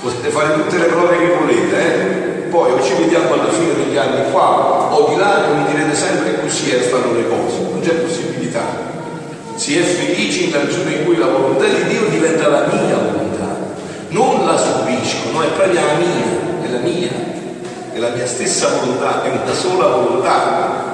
Potete 0.02 0.28
fare 0.28 0.54
tutte 0.54 0.78
le 0.78 0.84
prove 0.84 1.18
che 1.18 1.34
volete, 1.38 1.76
eh? 1.76 1.98
Poi 2.50 2.72
o 2.72 2.82
ci 2.82 2.94
vediamo 2.94 3.32
alla 3.32 3.50
fine 3.50 3.74
degli 3.74 3.96
anni 3.96 4.30
qua 4.30 4.92
o 4.92 5.08
di 5.08 5.16
là 5.16 5.46
e 5.46 5.54
mi 5.54 5.64
direte 5.70 5.94
sempre 5.94 6.34
che 6.34 6.40
così 6.42 6.70
stanno 6.82 7.14
le 7.14 7.28
cose. 7.28 7.56
Non 7.70 7.80
c'è 7.80 7.94
possibilità. 7.94 8.62
Si 9.54 9.76
è 9.76 9.82
felici 9.82 10.50
nella 10.50 10.64
misura 10.64 10.90
in 10.90 11.04
cui 11.04 11.16
la 11.16 11.26
volontà 11.26 11.64
di 11.64 11.84
Dio 11.84 12.08
diventa 12.08 12.48
la 12.48 12.66
mia 12.66 12.96
volontà. 12.96 13.19
Non 15.00 15.08
la 15.08 15.14
subisco, 15.14 15.30
no, 15.32 15.42
è 15.42 15.46
proprio 15.46 15.80
la 15.80 15.94
mia, 15.94 16.62
è 16.62 16.70
la 16.70 16.78
mia, 16.78 17.08
è 17.92 17.98
la 17.98 18.08
mia 18.10 18.26
stessa 18.26 18.68
volontà, 18.68 19.22
è 19.22 19.28
una 19.30 19.54
sola 19.54 19.86
volontà. 19.86 20.88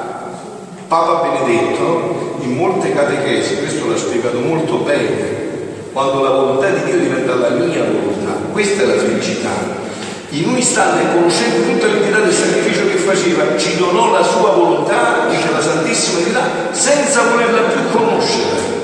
Papa 0.87 1.29
Benedetto 1.29 2.37
in 2.43 2.55
molte 2.55 2.93
catechesi, 2.93 3.59
questo 3.59 3.89
l'ha 3.89 3.97
spiegato 3.97 4.39
molto 4.39 4.77
bene, 4.77 5.91
quando 5.93 6.23
la 6.23 6.31
volontà 6.31 6.69
di 6.69 6.85
Dio 6.85 6.99
diventa 7.01 7.35
la 7.35 7.49
mia 7.49 7.83
volontà, 7.83 8.33
questa 8.53 8.85
è 8.85 8.87
la 8.87 8.99
felicità. 9.03 9.85
In 10.31 10.49
un 10.51 10.57
istante, 10.57 11.13
conoscendo 11.13 11.73
tutta 11.73 11.87
l'entità 11.87 12.21
del 12.21 12.33
sacrificio 12.33 12.87
che 12.87 12.99
faceva, 12.99 13.57
ci 13.57 13.77
donò 13.77 14.13
la 14.13 14.23
sua 14.23 14.51
volontà, 14.51 15.27
dice 15.29 15.51
la 15.51 15.61
Santissima 15.61 16.19
Trinità, 16.19 16.43
senza 16.71 17.23
volerla 17.31 17.61
più 17.63 17.91
conoscere. 17.91 18.75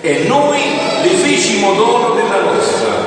E 0.00 0.24
noi 0.28 0.60
le 1.02 1.08
fecimo 1.08 1.72
dono 1.72 2.14
della 2.14 2.42
nostra. 2.42 3.05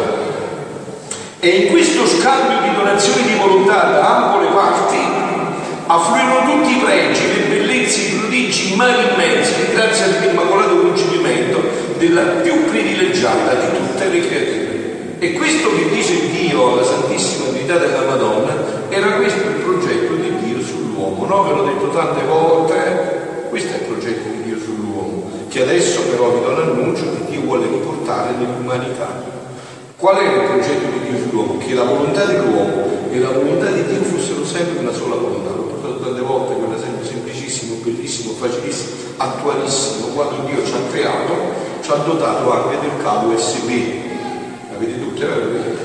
E 1.42 1.48
in 1.48 1.72
questo 1.72 2.06
scambio 2.06 2.60
di 2.60 2.76
donazioni 2.76 3.22
di 3.24 3.40
volontà 3.40 3.92
da 3.92 4.18
ambo 4.18 4.42
le 4.42 4.50
parti 4.54 4.98
affluirono 5.88 6.52
tutti 6.52 6.76
i 6.76 6.82
pregi, 6.82 7.22
le 7.34 7.56
bellezze, 7.56 8.02
i 8.02 8.18
prodigi, 8.18 8.74
i 8.74 8.76
mari 8.76 9.08
immensi, 9.10 9.54
grazie 9.72 10.04
all'immacolato 10.04 10.82
concepimento 10.82 11.62
della 11.98 12.24
più 12.44 12.66
privilegiata 12.66 13.54
di 13.54 13.68
tutte 13.78 14.08
le 14.10 14.28
creature. 14.28 15.16
E 15.20 15.32
questo 15.32 15.74
che 15.78 15.90
dice 15.90 16.30
Dio 16.30 16.74
alla 16.74 16.84
Santissima 16.84 17.52
Trinità 17.52 17.78
della 17.78 18.02
Madonna 18.02 18.54
era 18.90 19.12
questo 19.14 19.40
il 19.48 19.64
progetto 19.64 20.16
di 20.16 20.36
Dio 20.44 20.62
sull'uomo, 20.62 21.26
no? 21.26 21.44
Ve 21.44 21.54
l'ho 21.54 21.64
detto 21.64 21.88
tante 21.88 22.26
volte, 22.26 23.48
questo 23.48 23.76
è 23.76 23.78
il 23.78 23.84
progetto 23.84 24.28
di 24.28 24.44
Dio 24.44 24.58
sull'uomo, 24.58 25.32
che 25.48 25.62
adesso 25.62 26.02
però 26.02 26.32
vi 26.32 26.42
do 26.42 26.52
l'annuncio 26.52 27.04
che 27.04 27.32
Dio 27.32 27.42
vuole 27.44 27.66
riportare 27.66 28.32
nell'umanità. 28.38 29.38
Qual 29.96 30.16
è 30.16 30.24
il 30.24 30.48
progetto 30.48 30.86
di 30.94 30.99
Dio 31.10 31.18
sull'uomo? 31.18 31.58
Che 31.58 31.74
la 31.74 31.84
volontà 31.84 32.26
dell'uomo 32.26 32.86
e 33.10 33.20
la 33.20 33.32
volontà 33.32 33.72
di 33.72 33.84
Dio 33.86 34.04
fossero 34.04 34.46
sempre 34.46 34.80
una 34.80 34.94
sola 34.94 35.16
volontà. 35.16 35.50
L'ho 35.50 35.64
portato 35.64 36.00
tante 36.00 36.22
volte, 36.22 36.54
quell'esempio 36.54 37.06
semplicissimo, 37.06 37.76
bellissimo, 37.84 38.34
facilissimo, 38.34 38.96
attualissimo. 39.18 40.08
Quando 40.14 40.46
Dio 40.46 40.64
ci 40.64 40.74
ha 40.74 40.92
creato, 40.92 41.34
ci 41.82 41.92
ha 41.92 41.96
dotato 41.96 42.52
anche 42.52 42.80
del 42.80 43.02
cavo 43.02 43.34
USB. 43.34 43.70
L'avete 44.72 45.00
tutte, 45.00 45.28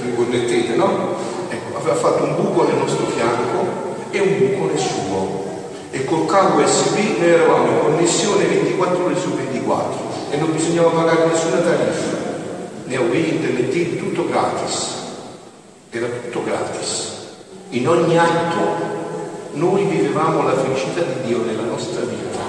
vi 0.04 0.14
connettete, 0.14 0.74
no? 0.76 1.16
Ecco, 1.48 1.78
aveva 1.78 1.96
fatto 1.96 2.24
un 2.24 2.36
buco 2.36 2.64
nel 2.64 2.76
nostro 2.76 3.06
fianco 3.06 3.96
e 4.10 4.20
un 4.20 4.38
buco 4.38 4.66
nel 4.66 4.78
suo. 4.78 5.42
E 5.90 6.04
col 6.04 6.26
cavo 6.26 6.60
USB 6.60 7.18
noi 7.18 7.28
eravamo 7.28 7.66
in 7.66 7.80
connessione 7.80 8.44
24 8.44 9.04
ore 9.04 9.16
su 9.16 9.32
24 9.32 10.12
e 10.30 10.36
non 10.36 10.52
bisognava 10.52 10.88
pagare 10.90 11.26
nessuna 11.26 11.58
tariffa 11.58 12.24
ne 12.86 12.96
Neoway, 12.96 13.28
internet, 13.30 13.96
tutto 13.96 14.26
gratis. 14.26 15.03
Era 15.96 16.08
tutto 16.08 16.42
gratis. 16.42 17.12
In 17.68 17.86
ogni 17.86 18.18
atto 18.18 18.62
noi 19.52 19.84
vivevamo 19.84 20.42
la 20.42 20.56
felicità 20.56 21.02
di 21.02 21.28
Dio 21.28 21.44
nella 21.44 21.62
nostra 21.62 22.00
vita, 22.00 22.40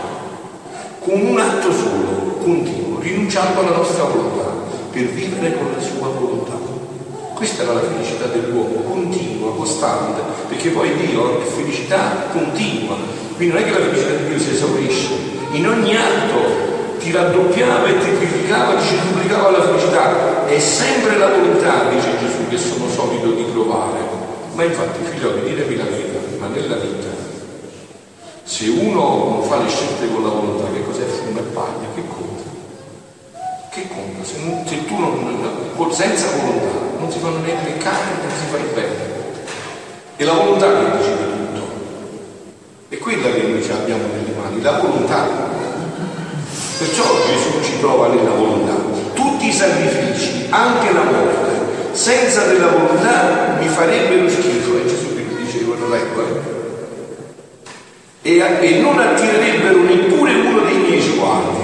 con 0.97 1.21
un 1.21 1.39
atto 1.39 1.71
solo, 1.71 2.37
continuo, 2.41 2.99
rinunciando 2.99 3.59
alla 3.59 3.75
nostra 3.75 4.05
volontà, 4.05 4.49
per 4.89 5.03
vivere 5.03 5.57
con 5.59 5.71
la 5.77 5.79
sua 5.79 6.07
volontà. 6.07 6.57
Questa 7.35 7.61
era 7.61 7.73
la 7.73 7.81
felicità 7.81 8.25
dell'uomo, 8.25 8.81
continua, 8.81 9.53
costante, 9.53 10.21
perché 10.47 10.69
poi 10.69 10.95
Dio 10.95 11.39
è 11.39 11.45
felicità 11.45 12.25
continua. 12.31 12.95
Quindi 13.35 13.53
non 13.53 13.61
è 13.61 13.65
che 13.67 13.77
la 13.77 13.85
felicità 13.85 14.15
di 14.15 14.25
Dio 14.25 14.39
si 14.39 14.49
esaurisce, 14.53 15.09
in 15.51 15.67
ogni 15.67 15.95
atto 15.95 16.65
ti 16.97 17.11
raddoppiava 17.11 17.85
e 17.85 17.99
ti 17.99 18.17
triplificava, 18.17 18.73
ti 18.77 18.95
duplicava 19.07 19.51
la 19.51 19.61
felicità. 19.61 20.47
È 20.47 20.59
sempre 20.59 21.17
la 21.17 21.29
volontà, 21.29 21.87
dice 21.89 22.17
Gesù, 22.19 22.47
che 22.49 22.57
sono 22.57 22.89
solito 22.89 23.31
di 23.31 23.43
provare. 23.43 23.99
Ma 24.55 24.63
infatti, 24.63 25.03
figlioli, 25.03 25.49
ditemi 25.49 25.75
la 25.75 25.83
verità, 25.83 26.19
ma 26.39 26.47
nella 26.47 26.77
vita, 26.77 27.09
se 28.43 28.69
uno 28.69 29.01
non 29.01 29.43
fa 29.43 29.57
le 29.57 29.67
scelte 29.67 30.07
con 30.07 30.23
la 30.23 30.29
volontà, 30.29 30.71
che 30.71 30.81
cos'è 30.81 31.03
fumo 31.03 31.39
e 31.39 31.41
paglia? 31.41 31.87
Che 31.93 32.03
conta? 32.07 32.43
Che 33.69 33.87
conta? 33.89 34.23
Se, 34.23 34.37
non, 34.39 34.65
se 34.65 34.85
tu 34.85 34.97
non, 34.97 35.91
senza 35.91 36.27
volontà 36.37 36.79
non 36.97 37.11
si 37.11 37.19
fanno 37.19 37.39
né 37.39 37.51
peccare, 37.65 38.03
non 38.21 38.31
si 38.31 38.45
fa 38.49 38.57
il 38.57 38.73
bene. 38.73 38.95
È 40.15 40.23
la 40.23 40.33
volontà 40.33 40.67
che 40.67 40.97
decide 40.97 41.23
tutto. 41.35 41.61
È 42.87 42.97
quella 42.97 43.31
che 43.31 43.41
noi 43.41 43.69
abbiamo 43.69 44.03
nelle 44.07 44.33
mani, 44.39 44.61
la 44.61 44.79
volontà. 44.79 45.27
Perciò 46.77 47.03
Gesù 47.25 47.61
ci 47.61 47.73
prova 47.81 48.07
nella 48.07 48.31
volontà. 48.31 48.73
Tutti 49.15 49.47
i 49.47 49.51
sacrifici, 49.51 50.47
anche 50.49 50.93
la 50.93 51.03
morte, 51.03 51.54
senza 51.95 52.45
della 52.45 52.67
volontà 52.67 53.55
mi 53.59 53.67
farebbero 53.67 54.29
schifo. 54.29 54.77
E 54.77 54.85
Gesù 54.85 55.15
che 55.15 55.25
diceva, 55.43 55.75
lo 55.79 55.89
leggo, 55.89 56.21
eh? 58.21 58.31
e, 58.31 58.39
e 58.59 58.79
non 58.81 58.99
attirerebbero 58.99 59.81
neppure 59.81 60.33
uno 60.33 60.59
dei 60.61 60.77
miei 60.77 61.01
sguardi. 61.01 61.63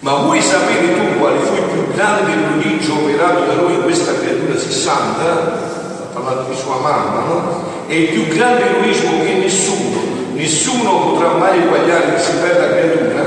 Ma 0.00 0.14
vuoi 0.14 0.40
sapere 0.42 0.94
tu 0.94 1.18
quale 1.18 1.38
fu 1.38 1.54
il 1.54 1.62
più 1.62 1.94
grande 1.94 2.32
prodigio 2.32 2.94
operato 2.94 3.44
da 3.44 3.54
noi 3.54 3.74
in 3.74 3.82
questa 3.82 4.14
creatura 4.18 4.58
60? 4.58 5.70
parlando 6.12 6.50
di 6.50 6.56
sua 6.56 6.76
mamma, 6.76 7.24
no? 7.26 7.70
È 7.86 7.94
il 7.94 8.08
più 8.08 8.26
grande 8.28 8.70
egoismo 8.70 9.22
che 9.24 9.32
nessuno, 9.34 10.00
nessuno 10.34 11.10
potrà 11.10 11.32
mai 11.32 11.62
eguagliare 11.62 12.10
questa 12.10 12.34
bella 12.34 12.68
creatura. 12.68 13.24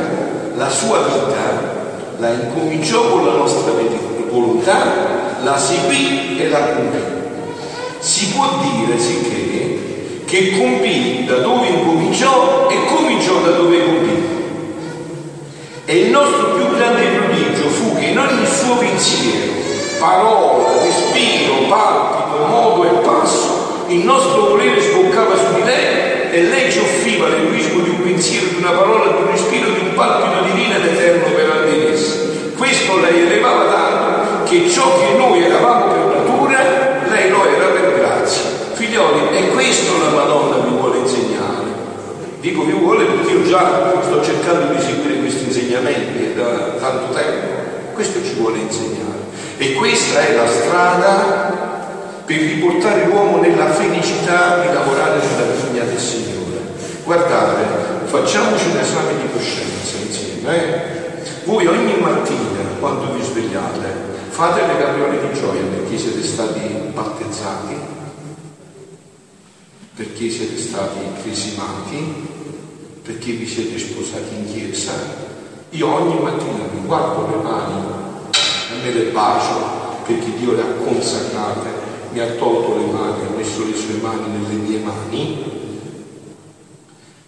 La 0.55 0.69
sua 0.69 0.99
vita 0.99 1.73
la 2.17 2.29
incominciò 2.29 3.09
con 3.09 3.25
la 3.25 3.33
nostra 3.33 3.73
volontà, 4.29 5.24
la 5.45 5.59
seguì 5.59 6.39
e 6.39 6.49
la 6.49 6.73
compì. 6.73 6.97
Si 7.99 8.29
può 8.29 8.59
dire, 8.63 8.99
sicché, 8.99 10.23
che 10.25 10.57
compì 10.57 11.23
da 11.25 11.35
dove 11.35 11.67
incominciò 11.67 12.67
e 12.67 12.75
cominciò 12.85 13.41
da 13.41 13.51
dove 13.51 13.85
compì. 13.85 14.23
E 15.85 15.97
il 15.99 16.09
nostro 16.09 16.55
più 16.55 16.75
grande 16.75 17.05
prodigio 17.09 17.69
fu 17.69 17.95
che 17.95 18.05
in 18.05 18.17
ogni 18.17 18.45
suo 18.47 18.75
pensiero, 18.77 19.53
parola, 19.99 20.81
respiro, 20.81 21.67
palpito, 21.69 22.45
modo 22.47 22.83
e 22.85 23.05
passo, 23.05 23.83
il 23.89 24.03
nostro 24.03 24.47
volere 24.47 24.81
sboccava 24.81 25.35
su 25.37 25.53
di 25.53 25.63
lei 25.63 26.31
e 26.31 26.41
lei 26.41 26.71
ci 26.71 26.79
offriva 26.79 27.27
l'egoismo 27.27 27.81
di 27.81 27.89
un 27.89 28.01
pensiero, 28.01 28.47
di 28.47 28.55
una 28.55 28.71
parola, 28.71 29.11
di 29.11 29.21
un 29.21 29.29
respiro, 29.29 29.69
di 29.69 29.79
un 29.79 29.93
palpito 29.93 30.43
divino 30.51 30.73
ed 30.73 30.85
eterno 30.85 31.35
per 31.35 31.45
elevava 31.45 31.65
tanto 31.65 32.24
che 34.61 34.69
ciò 34.69 34.97
che 34.99 35.17
noi 35.17 35.43
eravamo 35.43 35.91
per 35.91 36.15
natura, 36.15 36.59
lei 37.09 37.29
lo 37.29 37.45
era 37.45 37.65
per 37.67 37.95
grazia. 37.97 38.43
Figlioli, 38.73 39.35
è 39.35 39.51
questo 39.51 39.97
la 40.01 40.09
Madonna 40.09 40.65
vi 40.65 40.75
vuole 40.75 40.99
insegnare. 40.99 41.73
Dico 42.39 42.63
vi 42.63 42.71
vuole 42.71 43.03
perché 43.03 43.31
io 43.31 43.43
già 43.43 44.01
sto 44.01 44.23
cercando 44.23 44.73
di 44.73 44.81
seguire 44.81 45.19
questi 45.19 45.45
insegnamenti 45.45 46.35
da 46.35 46.75
tanto 46.79 47.13
tempo. 47.13 47.93
Questo 47.93 48.23
ci 48.23 48.35
vuole 48.35 48.59
insegnare. 48.59 49.03
E 49.57 49.73
questa 49.73 50.25
è 50.25 50.35
la 50.35 50.47
strada 50.47 52.21
per 52.23 52.37
riportare 52.37 53.05
l'uomo 53.05 53.41
nella 53.41 53.71
felicità 53.71 54.61
di 54.61 54.73
lavorare 54.73 55.19
nella 55.19 55.51
vigna 55.67 55.83
del 55.83 55.99
Signore. 55.99 56.61
Guardate, 57.03 57.63
facciamoci 58.05 58.69
un 58.69 58.77
esame 58.77 59.11
di 59.21 59.29
coscienza 59.33 59.97
insieme. 59.97 60.55
Eh? 60.55 60.93
Voi 61.43 61.67
ogni 61.67 61.95
mattina, 61.99 62.61
quando 62.79 63.13
vi 63.13 63.21
svegliate, 63.21 64.14
fate 64.35 64.67
le 64.67 64.77
capriole 64.77 65.29
di 65.29 65.39
gioia 65.39 65.61
perché 65.61 65.97
siete 65.97 66.21
stati 66.21 66.59
battezzati, 66.93 67.73
perché 69.95 70.29
siete 70.29 70.57
stati 70.57 70.99
cresimati, 71.21 72.27
perché 73.01 73.31
vi 73.31 73.47
siete 73.47 73.79
sposati 73.79 74.35
in 74.35 74.51
chiesa. 74.51 74.91
Io 75.69 75.87
ogni 75.87 76.19
mattina 76.21 76.65
mi 76.69 76.85
guardo 76.85 77.29
le 77.29 77.43
mani 77.43 77.83
a 78.71 78.83
me 78.83 78.91
le 78.91 79.11
bacio 79.11 80.03
perché 80.05 80.35
Dio 80.37 80.51
le 80.51 80.63
ha 80.63 80.83
consacrate, 80.83 81.69
mi 82.11 82.19
ha 82.19 82.27
tolto 82.31 82.75
le 82.75 82.91
mani, 82.91 83.25
ha 83.25 83.37
messo 83.37 83.63
le 83.65 83.73
sue 83.73 84.01
mani 84.01 84.37
nelle 84.37 84.55
mie 84.55 84.79
mani. 84.79 85.43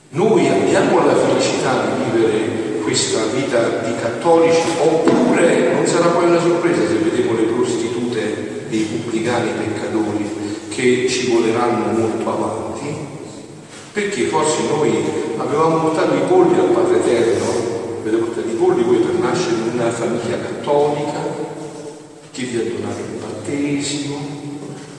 Noi 0.09 0.45
abbiamo 0.49 1.05
la 1.05 1.15
felicità 1.15 1.85
di 1.85 2.03
vivere 2.03 2.66
questa 2.87 3.25
vita 3.35 3.81
di 3.83 3.95
cattolici 3.99 4.61
oppure 4.79 5.73
non 5.73 5.85
sarà 5.85 6.05
poi 6.05 6.23
una 6.23 6.39
sorpresa 6.39 6.87
se 6.87 6.93
vediamo 6.95 7.33
le 7.33 7.47
prostitute 7.47 8.63
dei 8.69 8.83
pubblicani 8.83 9.49
peccatori 9.57 10.25
che 10.69 11.05
ci 11.09 11.29
voleranno 11.29 11.91
molto 11.91 12.31
avanti? 12.31 12.95
Perché 13.91 14.27
forse 14.27 14.61
noi 14.69 15.03
avevamo 15.35 15.79
portato 15.79 16.15
i 16.15 16.27
polli 16.29 16.57
al 16.57 16.67
Padre 16.67 16.99
Eterno 16.99 17.45
avete 17.99 18.17
portato 18.23 18.47
i 18.47 18.53
polli 18.53 18.83
voi 18.83 18.97
per 18.99 19.15
nascere 19.15 19.55
in 19.55 19.71
una 19.73 19.91
famiglia 19.91 20.37
cattolica 20.37 21.19
chi 22.31 22.45
vi 22.45 22.55
ha 22.55 22.63
donato 22.71 22.99
il 22.99 23.19
battesimo, 23.19 24.17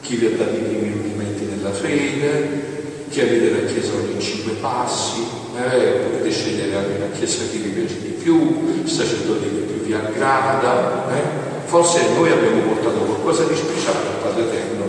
chi 0.03 0.17
vi 0.17 0.27
ha 0.27 0.37
dato 0.37 0.57
i 0.57 0.61
primi 0.61 0.93
rudimenti 0.93 1.45
nella 1.45 1.73
fede, 1.73 3.07
chi 3.09 3.23
avete 3.23 3.63
la 3.63 3.67
chiesa 3.67 3.95
ogni 3.95 4.21
cinque 4.21 4.53
passi, 4.61 5.38
eh, 5.67 5.91
potete 6.07 6.31
scegliere 6.31 6.77
anche 6.77 6.99
la 6.99 7.11
chiesa 7.17 7.45
che 7.51 7.59
vi 7.59 7.71
piace 7.71 8.01
di 8.01 8.11
più, 8.11 8.81
il 8.83 8.89
sacerdote 8.89 9.41
che 9.41 9.73
più 9.73 9.83
vi 9.85 9.93
aggrada. 9.93 11.07
Eh? 11.15 11.47
Forse 11.67 12.01
noi 12.15 12.31
abbiamo 12.31 12.61
portato 12.61 12.99
qualcosa 13.01 13.45
di 13.45 13.57
speciale 13.57 13.99
al 13.99 14.23
Padre 14.23 14.43
Eterno, 14.45 14.85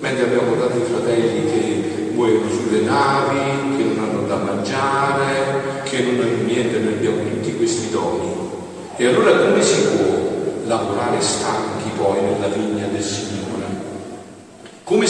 mentre 0.00 0.24
abbiamo 0.24 0.54
dato 0.56 0.76
i 0.76 0.84
fratelli 0.90 1.44
che 1.50 2.10
muoiono 2.12 2.50
sulle 2.50 2.80
navi, 2.80 3.76
che 3.76 3.84
non 3.84 3.98
hanno 4.04 4.26
da 4.26 4.36
mangiare, 4.36 5.82
che 5.84 6.00
non 6.00 6.20
hanno 6.20 6.44
niente, 6.44 6.78
noi 6.78 6.94
abbiamo 6.94 7.22
tutti 7.30 7.56
questi 7.56 7.90
doni. 7.90 8.28
E 8.96 9.06
allora 9.06 9.38
come 9.38 9.62
si 9.62 9.80
può 9.82 10.28
lavorare 10.66 11.20
stanchi 11.20 11.88
poi 11.96 12.20
nella 12.20 12.48
vigna 12.48 12.86
del 12.86 13.02
Signore. 13.02 13.49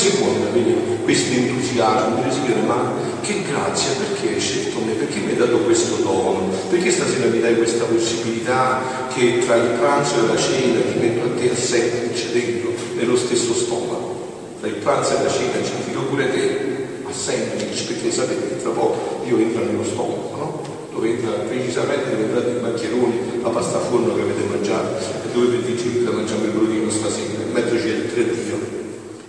Si 0.01 0.13
può 0.13 0.29
avere 0.29 0.73
questo 1.05 1.31
entusiasmo, 1.35 2.15
dire 2.17 2.33
Signore, 2.33 2.63
ma 2.63 2.95
che 3.21 3.43
grazia 3.43 3.91
perché 3.99 4.33
hai 4.33 4.41
scelto 4.41 4.81
me, 4.81 4.93
perché 4.93 5.19
mi 5.19 5.33
hai 5.33 5.37
dato 5.37 5.59
questo 5.59 5.97
dono, 5.97 6.49
perché 6.71 6.91
stasera 6.91 7.27
mi 7.27 7.39
dai 7.39 7.55
questa 7.59 7.85
possibilità 7.85 8.81
che 9.13 9.41
tra 9.45 9.57
il 9.57 9.77
pranzo 9.79 10.25
e 10.25 10.27
la 10.27 10.37
cena 10.39 10.81
ti 10.81 10.99
metto 10.99 11.27
a 11.27 11.39
te 11.39 11.51
a 11.51 11.55
semplice 11.55 12.33
dentro, 12.33 12.73
nello 12.95 13.15
stesso 13.15 13.53
stomaco, 13.53 14.55
tra 14.61 14.69
il 14.69 14.77
pranzo 14.77 15.19
e 15.19 15.23
la 15.23 15.31
cena 15.31 15.63
ci 15.63 15.73
tiro 15.85 16.01
pure 16.05 16.31
te 16.31 16.77
a 17.05 17.13
semplice, 17.13 17.85
perché 17.85 18.11
sapete 18.11 18.49
che 18.49 18.63
tra 18.63 18.71
poco 18.71 19.21
Dio 19.23 19.37
entra 19.37 19.61
nello 19.61 19.85
stomaco, 19.85 20.35
no? 20.35 20.63
dove 20.95 21.11
entra 21.11 21.31
precisamente 21.47 22.09
dove 22.09 22.23
entrate 22.23 22.49
i 22.49 22.61
maccheroni, 22.63 23.43
la 23.43 23.51
pasta 23.51 23.79
forno 23.81 24.15
che 24.15 24.23
avete 24.23 24.49
mangiato 24.49 24.97
e 24.97 25.31
dove 25.31 25.59
vi 25.59 25.75
dice 25.75 26.03
che 26.03 26.11
mangiamo 26.11 26.45
il 26.45 26.53
brodino 26.53 26.89
stasera, 26.89 27.43
in 27.45 27.53
mezzo 27.53 27.75
c'è 27.75 27.85
il 27.85 28.11
tre 28.15 28.25
Dio 28.25 28.80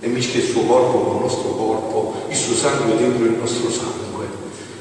e 0.04 0.08
mischia 0.08 0.42
il 0.42 0.48
suo 0.48 0.64
corpo 0.64 0.98
con 0.98 1.16
il 1.18 1.22
nostro 1.22 1.50
corpo, 1.52 2.26
il 2.28 2.36
suo 2.36 2.56
sangue 2.56 2.98
dentro 2.98 3.24
il 3.24 3.38
nostro 3.40 3.70
sangue. 3.70 4.26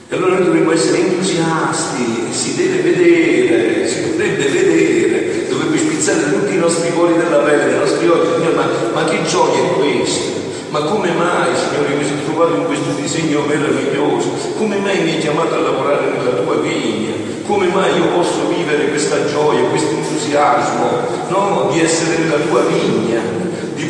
E 0.09 0.17
allora 0.17 0.35
noi 0.35 0.45
dovremmo 0.45 0.73
essere 0.73 0.99
entusiasti, 0.99 2.33
si 2.33 2.57
deve 2.57 2.81
vedere, 2.81 3.87
si 3.87 4.01
potrebbe 4.01 4.49
vedere, 4.49 5.49
dovrebbe 5.49 5.77
spizzare 5.77 6.33
tutti 6.33 6.55
i 6.55 6.59
nostri 6.59 6.91
cuori 6.93 7.17
della 7.17 7.37
pelle, 7.39 7.67
dei 7.67 7.79
nostri 7.79 8.09
occhi, 8.09 8.29
Signore, 8.35 8.55
ma, 8.55 8.67
ma 8.95 9.05
che 9.05 9.23
gioia 9.25 9.61
è 9.61 9.73
questa? 9.75 10.39
Ma 10.71 10.81
come 10.81 11.13
mai, 11.13 11.51
Signore, 11.55 11.95
mi 11.95 12.05
sono 12.05 12.23
trovato 12.25 12.55
in 12.55 12.65
questo 12.65 12.91
disegno 12.93 13.43
meraviglioso? 13.43 14.31
Come 14.57 14.79
mai 14.79 15.03
mi 15.03 15.11
hai 15.11 15.19
chiamato 15.19 15.55
a 15.55 15.59
lavorare 15.59 16.11
nella 16.11 16.41
tua 16.41 16.57
vigna? 16.57 17.13
Come 17.47 17.67
mai 17.67 17.95
io 17.95 18.07
posso 18.07 18.49
vivere 18.49 18.89
questa 18.89 19.27
gioia, 19.27 19.69
questo 19.69 19.91
entusiasmo, 19.91 20.89
no? 21.29 21.69
Di 21.73 21.81
essere 21.81 22.19
nella 22.19 22.39
tua 22.39 22.63
vigna, 22.63 23.21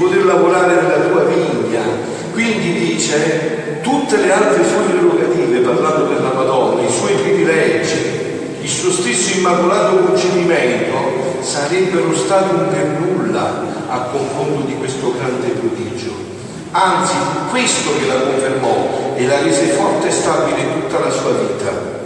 poter 0.01 0.25
lavorare 0.25 0.81
nella 0.81 1.05
tua 1.09 1.25
vigna. 1.25 1.83
Quindi 2.33 2.73
dice, 2.73 3.81
tutte 3.83 4.17
le 4.17 4.33
altre 4.33 4.65
sue 4.65 4.85
prerogative, 4.89 5.59
parlando 5.59 6.07
della 6.07 6.33
Madonna, 6.33 6.83
i 6.83 6.91
suoi 6.91 7.13
privilegi, 7.17 8.19
il 8.63 8.69
suo 8.69 8.91
stesso 8.91 9.37
immacolato 9.37 9.97
concepimento, 9.97 10.95
sarebbero 11.41 12.15
stati 12.17 12.55
un 12.55 12.69
per 12.69 12.87
nulla 12.99 13.63
a 13.89 13.99
confronto 14.11 14.67
di 14.67 14.75
questo 14.77 15.13
grande 15.13 15.49
prodigio. 15.49 16.13
Anzi, 16.73 17.15
questo 17.51 17.91
che 17.99 18.07
la 18.07 18.21
confermò 18.21 19.15
e 19.17 19.27
la 19.27 19.43
rese 19.43 19.67
forte 19.67 20.09
e 20.09 20.13
stabile 20.13 20.81
tutta 20.81 20.99
la 20.99 21.11
sua 21.11 21.33
vita. 21.33 21.99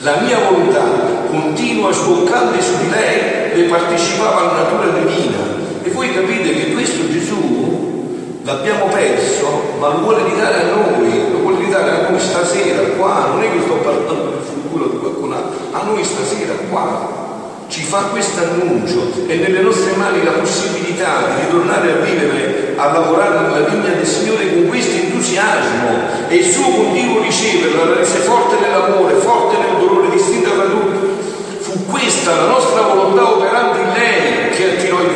La 0.00 0.20
mia 0.20 0.38
volontà, 0.48 0.84
continua 1.28 1.92
sboccante 1.92 2.62
su 2.62 2.76
di 2.82 2.90
lei, 2.90 3.56
le 3.56 3.68
partecipava 3.68 4.40
alla 4.40 4.62
natura 4.62 4.98
divina. 4.98 5.57
E 5.88 5.90
voi 5.92 6.12
capite 6.12 6.52
che 6.52 6.72
questo 6.74 7.08
Gesù 7.10 8.40
l'abbiamo 8.42 8.88
perso, 8.88 9.72
ma 9.78 9.88
lo 9.88 10.00
vuole 10.00 10.22
ridare 10.24 10.60
a 10.60 10.74
noi, 10.74 11.32
lo 11.32 11.38
vuole 11.38 11.64
ridare 11.64 11.90
a 11.90 12.10
noi 12.10 12.20
stasera, 12.20 12.82
qua, 12.98 13.30
non 13.32 13.42
è 13.42 13.50
che 13.50 13.60
sto 13.62 13.76
parlando 13.76 14.36
del 14.36 14.44
futuro 14.44 14.90
di 14.90 14.98
qualcun 14.98 15.30
ma 15.30 15.42
a 15.72 15.84
noi 15.84 16.04
stasera 16.04 16.52
qua 16.68 17.16
ci 17.68 17.84
fa 17.84 18.00
questo 18.10 18.38
annuncio. 18.38 19.12
E 19.28 19.36
nelle 19.36 19.60
nostre 19.60 19.96
mani 19.96 20.22
la 20.22 20.32
possibilità 20.32 21.24
di 21.34 21.46
ritornare 21.46 21.90
a 21.90 21.96
vivere, 22.04 22.74
a 22.76 22.92
lavorare 22.92 23.48
nella 23.48 23.66
vigna 23.68 23.88
del 23.88 24.06
Signore 24.06 24.52
con 24.52 24.68
questo 24.68 24.94
entusiasmo 24.94 25.88
e 26.28 26.34
il 26.34 26.52
suo 26.52 26.68
continuo 26.68 27.22
riceverlo, 27.22 27.98
essere 27.98 28.24
forte 28.24 28.56
nell'amore, 28.60 29.14
forte 29.14 29.56
nel 29.56 29.78
dolore, 29.78 30.10
distinta 30.10 30.50
da 30.50 30.64
tutti. 30.64 31.06
Fu 31.60 31.86
questa 31.86 32.36
la 32.36 32.46
nostra 32.46 32.82
volontà 32.82 33.30
operante 33.30 33.80
in 33.80 33.92
lei 33.94 34.47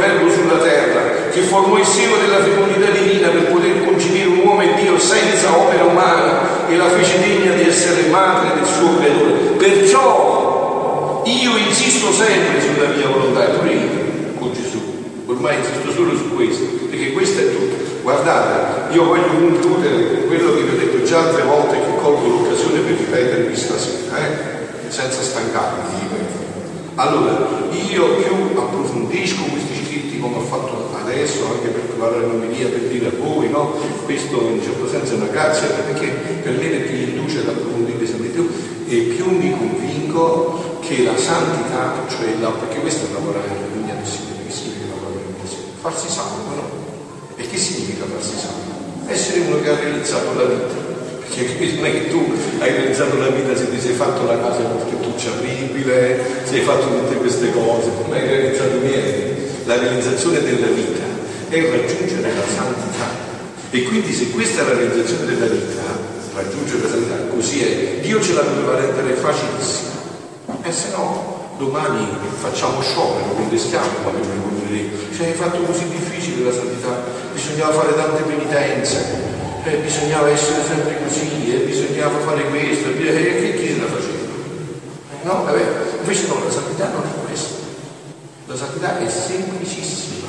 verbo 0.02 0.28
sulla 0.30 0.58
terra, 0.58 1.30
che 1.30 1.42
formò 1.42 1.78
il 1.78 1.84
seno 1.84 2.16
della 2.16 2.42
fecondità 2.42 2.90
divina 2.90 3.28
per 3.28 3.52
poter 3.52 3.84
concepire 3.84 4.26
un 4.26 4.38
uomo 4.44 4.62
e 4.62 4.74
Dio 4.74 4.98
senza 4.98 5.56
opera 5.56 5.84
umana 5.84 6.66
e 6.68 6.76
la 6.76 6.88
fece 6.88 7.20
degna 7.20 7.52
di 7.52 7.68
essere 7.68 8.08
madre 8.08 8.54
del 8.54 8.66
suo 8.66 8.96
creatore. 8.98 9.32
Perciò 9.56 11.22
io 11.24 11.56
insisto 11.56 12.10
sempre 12.12 12.60
sulla 12.60 12.88
mia 12.88 13.06
volontà, 13.06 13.44
pure 13.44 13.72
io 13.72 13.88
con 14.38 14.52
Gesù, 14.52 14.80
ormai 15.26 15.58
insisto 15.58 15.92
solo 15.92 16.16
su 16.16 16.34
questo, 16.34 16.64
perché 16.90 17.12
questo 17.12 17.40
è 17.40 17.50
tutto. 17.54 17.90
Guardate, 18.02 18.92
io 18.94 19.04
voglio 19.04 19.28
concludere 19.28 20.08
con 20.08 20.26
quello 20.26 20.54
che 20.54 20.62
vi 20.62 20.74
ho 20.74 20.78
detto 20.80 21.04
già 21.04 21.20
altre 21.20 21.42
volte 21.44 21.76
che 21.76 21.94
colgo 22.02 22.26
l'occasione 22.26 22.80
per 22.80 22.96
ripetervi 22.96 23.54
stasera, 23.54 24.18
eh? 24.18 24.50
senza 24.88 25.22
stancarmi 25.22 25.80
Allora, 26.96 27.46
io 27.88 28.14
più 28.16 28.58
approfondisco 28.58 29.42
questi 29.44 29.72
scritti 29.82 29.91
come 30.22 30.37
ho 30.37 30.40
fatto 30.40 30.94
adesso, 31.02 31.46
anche 31.50 31.68
per 31.68 31.98
la 31.98 32.16
l'omelia 32.16 32.68
per 32.68 32.87
dire 32.87 33.08
a 33.08 33.12
voi, 33.18 33.50
no? 33.50 33.74
Questo 34.04 34.40
in 34.40 34.52
un 34.58 34.62
certo 34.62 34.88
senso 34.88 35.14
è 35.14 35.16
una 35.16 35.26
grazia 35.26 35.66
perché 35.66 36.06
per 36.42 36.52
me 36.52 36.70
che 36.70 36.92
mi 36.92 37.02
induce 37.11 37.40
ad 37.40 37.48
approfondire 37.48 38.06
sempre 38.06 38.28
più 38.28 38.48
e 38.87 38.96
più 39.14 39.28
mi 39.30 39.50
convinco 39.50 40.78
che 40.80 41.02
la 41.02 41.16
santità, 41.16 42.06
cioè 42.08 42.38
la, 42.40 42.50
perché 42.50 42.80
questo 42.80 43.06
è 43.06 43.12
lavorare 43.12 43.48
del 43.48 44.06
Signore, 44.06 44.46
che 44.46 44.52
significa 44.52 44.94
lavorare 44.94 45.24
Signore? 45.44 45.72
Farsi 45.80 46.08
santo, 46.08 46.54
no? 46.54 46.70
E 47.37 47.48
che 47.48 47.56
significa 47.56 48.04
farsi 48.04 48.38
santo? 48.38 48.70
Essere 49.06 49.40
uno 49.40 49.61
che 49.61 49.70
ha 49.70 49.76
realizzato 49.76 50.35
la 50.35 50.44
vita. 50.44 50.90
Perché 51.35 51.74
non 51.76 51.87
è 51.87 51.92
che 51.92 52.08
tu 52.11 52.32
hai 52.58 52.70
realizzato 52.70 53.16
la 53.18 53.28
vita 53.28 53.56
se 53.56 53.70
ti 53.70 53.80
sei 53.80 53.94
fatto 53.94 54.24
la 54.24 54.38
casa 54.38 54.61
moltetuccia 54.61 55.30
orribile, 55.30 56.24
se 56.44 56.56
hai 56.56 56.62
fatto 56.62 56.87
tutte 56.87 57.16
queste 57.16 57.50
cose, 57.52 57.90
non 58.02 58.12
hai 58.12 58.26
realizzato 58.26 58.78
niente. 58.80 59.31
La 59.72 59.78
realizzazione 59.78 60.42
della 60.42 60.66
vita 60.66 61.00
è 61.48 61.70
raggiungere 61.70 62.28
la 62.28 62.44
santità. 62.44 63.08
E 63.70 63.82
quindi 63.85 64.12
se 64.12 64.28
questa 64.28 64.61
è 64.61 64.64
la 64.66 64.74
realizzazione 64.74 65.24
della 65.24 65.46
vita, 65.46 65.80
raggiungere 66.35 66.82
la 66.82 66.88
santità, 66.90 67.16
così 67.32 67.62
è, 67.64 68.00
Dio 68.02 68.20
ce 68.20 68.35
la 68.35 68.42
doveva 68.42 68.78
rendere 68.78 69.14
facilissima. 69.14 69.92
E 70.61 70.70
se 70.72 70.90
no 70.90 71.56
domani 71.56 72.06
facciamo 72.42 72.82
sciopero, 72.82 73.32
contestiamo 73.32 73.87
la 74.04 74.11
Bibbia 74.11 74.90
cioè 75.16 75.28
hai 75.28 75.32
fatto 75.32 75.62
così 75.62 75.88
difficile 75.88 76.44
la 76.44 76.52
santità, 76.52 77.04
bisognava 77.32 77.72
fare 77.72 77.94
tante 77.94 78.22
penitenze, 78.24 79.04
eh, 79.64 79.76
bisognava 79.76 80.28
essere 80.28 80.64
sempre 80.68 80.98
così, 81.02 81.50
eh, 81.50 81.64
bisognava 81.64 82.18
fare 82.18 82.44
questo, 82.44 82.88
e 82.90 83.06
eh, 83.06 83.40
che 83.40 83.56
chi 83.56 83.66
se 83.68 83.80
la 83.80 83.87
faceva? 83.87 84.20
No, 85.22 85.44
vabbè, 85.44 85.64
invece 86.02 86.26
no, 86.26 86.44
la 86.44 86.50
santità 86.50 86.90
non 86.92 87.04
è 87.04 87.26
questo, 87.26 87.62
la 88.46 88.57
santità 88.57 88.98
è 88.98 89.09
semplicissima, 89.09 90.28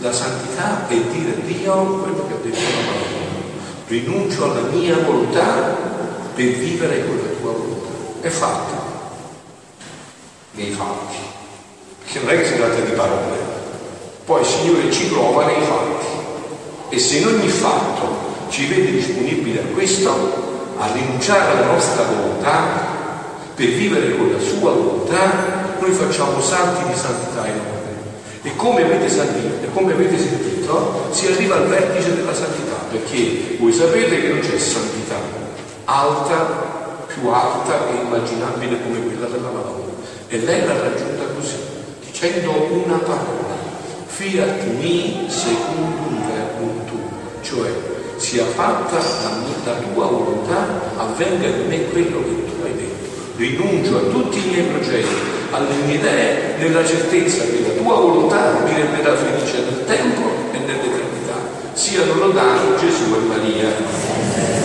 la 0.00 0.12
santità 0.12 0.86
è 0.88 0.94
dire 0.94 1.42
Dio 1.42 1.74
quello 1.74 2.26
che 2.26 2.34
ha 2.34 2.36
detto 2.42 2.60
la 2.60 2.92
parola, 2.92 3.32
rinuncio 3.88 4.44
alla 4.44 4.68
mia 4.68 4.96
volontà 4.98 5.76
per 6.34 6.46
vivere 6.46 7.06
con 7.06 7.16
la 7.16 7.38
tua 7.40 7.50
volontà, 7.52 7.88
è 8.20 8.28
fatta 8.28 8.82
nei 10.52 10.70
fatti, 10.70 11.16
perché 12.02 12.20
non 12.20 12.30
è 12.30 12.38
che 12.38 12.46
si 12.46 12.56
tratta 12.56 12.80
di 12.80 12.92
parole, 12.92 13.38
poi 14.24 14.40
il 14.40 14.46
Signore 14.46 14.92
ci 14.92 15.06
prova 15.08 15.46
nei 15.46 15.62
fatti. 15.62 16.22
E 16.90 16.98
se 16.98 17.16
in 17.16 17.26
ogni 17.26 17.48
fatto 17.48 18.46
ci 18.50 18.66
vede 18.66 18.92
disponibili 18.92 19.58
a 19.58 19.74
questo, 19.74 20.10
a 20.78 20.92
rinunciare 20.92 21.58
alla 21.58 21.72
nostra 21.72 22.04
volontà 22.04 22.92
per 23.54 23.66
vivere 23.66 24.16
con 24.16 24.30
la 24.30 24.38
sua 24.38 24.70
volontà, 24.70 25.63
noi 25.84 25.92
facciamo 25.92 26.40
salti 26.40 26.88
di 26.88 26.98
santità 26.98 27.46
in 27.46 27.56
noi. 27.56 27.72
E 28.42 28.56
come 28.56 28.84
avete 28.84 29.08
sentito, 29.08 29.68
come 29.74 29.92
avete 29.92 30.18
sentito, 30.18 31.08
si 31.10 31.26
arriva 31.26 31.56
al 31.56 31.66
vertice 31.66 32.16
della 32.16 32.34
santità, 32.34 32.76
perché 32.90 33.56
voi 33.58 33.72
sapete 33.72 34.20
che 34.20 34.28
non 34.28 34.40
c'è 34.40 34.58
santità 34.58 35.16
alta, 35.84 37.04
più 37.06 37.28
alta 37.28 37.88
e 37.88 38.02
immaginabile 38.02 38.82
come 38.82 39.00
quella 39.02 39.26
della 39.26 39.50
Madonna. 39.50 39.92
E 40.28 40.38
lei 40.38 40.66
l'ha 40.66 40.80
raggiunta 40.80 41.24
così, 41.36 41.56
dicendo 42.06 42.50
una 42.70 42.98
parola, 42.98 43.54
fiat 44.06 44.64
mi 44.78 45.26
secundum 45.28 46.26
verbum 46.26 46.84
tu, 46.86 46.98
cioè 47.42 47.70
sia 48.16 48.44
fatta 48.44 48.96
la, 48.96 49.72
la 49.72 49.78
tua 49.92 50.06
volontà, 50.06 50.66
avvenga 50.96 51.46
in 51.46 51.66
me 51.68 51.84
quello 51.90 52.22
che 52.22 52.44
tu 52.46 52.62
hai 52.62 52.74
detto. 52.74 52.92
Rinuncio 53.36 53.96
a 53.96 54.00
tutti 54.10 54.38
i 54.38 54.50
miei 54.50 54.64
progetti, 54.64 55.42
idee, 55.86 56.56
nella 56.58 56.84
certezza 56.84 57.44
che 57.44 57.62
la 57.66 57.80
tua 57.80 57.94
volontà 57.94 58.60
mi 58.64 58.74
renderà 58.74 59.14
felice 59.16 59.58
nel 59.58 59.84
tempo 59.84 60.22
e 60.52 60.58
nell'eternità. 60.58 61.34
Siano 61.72 62.14
lodati 62.14 62.86
Gesù 62.86 63.14
e 63.14 63.18
Maria. 63.26 64.63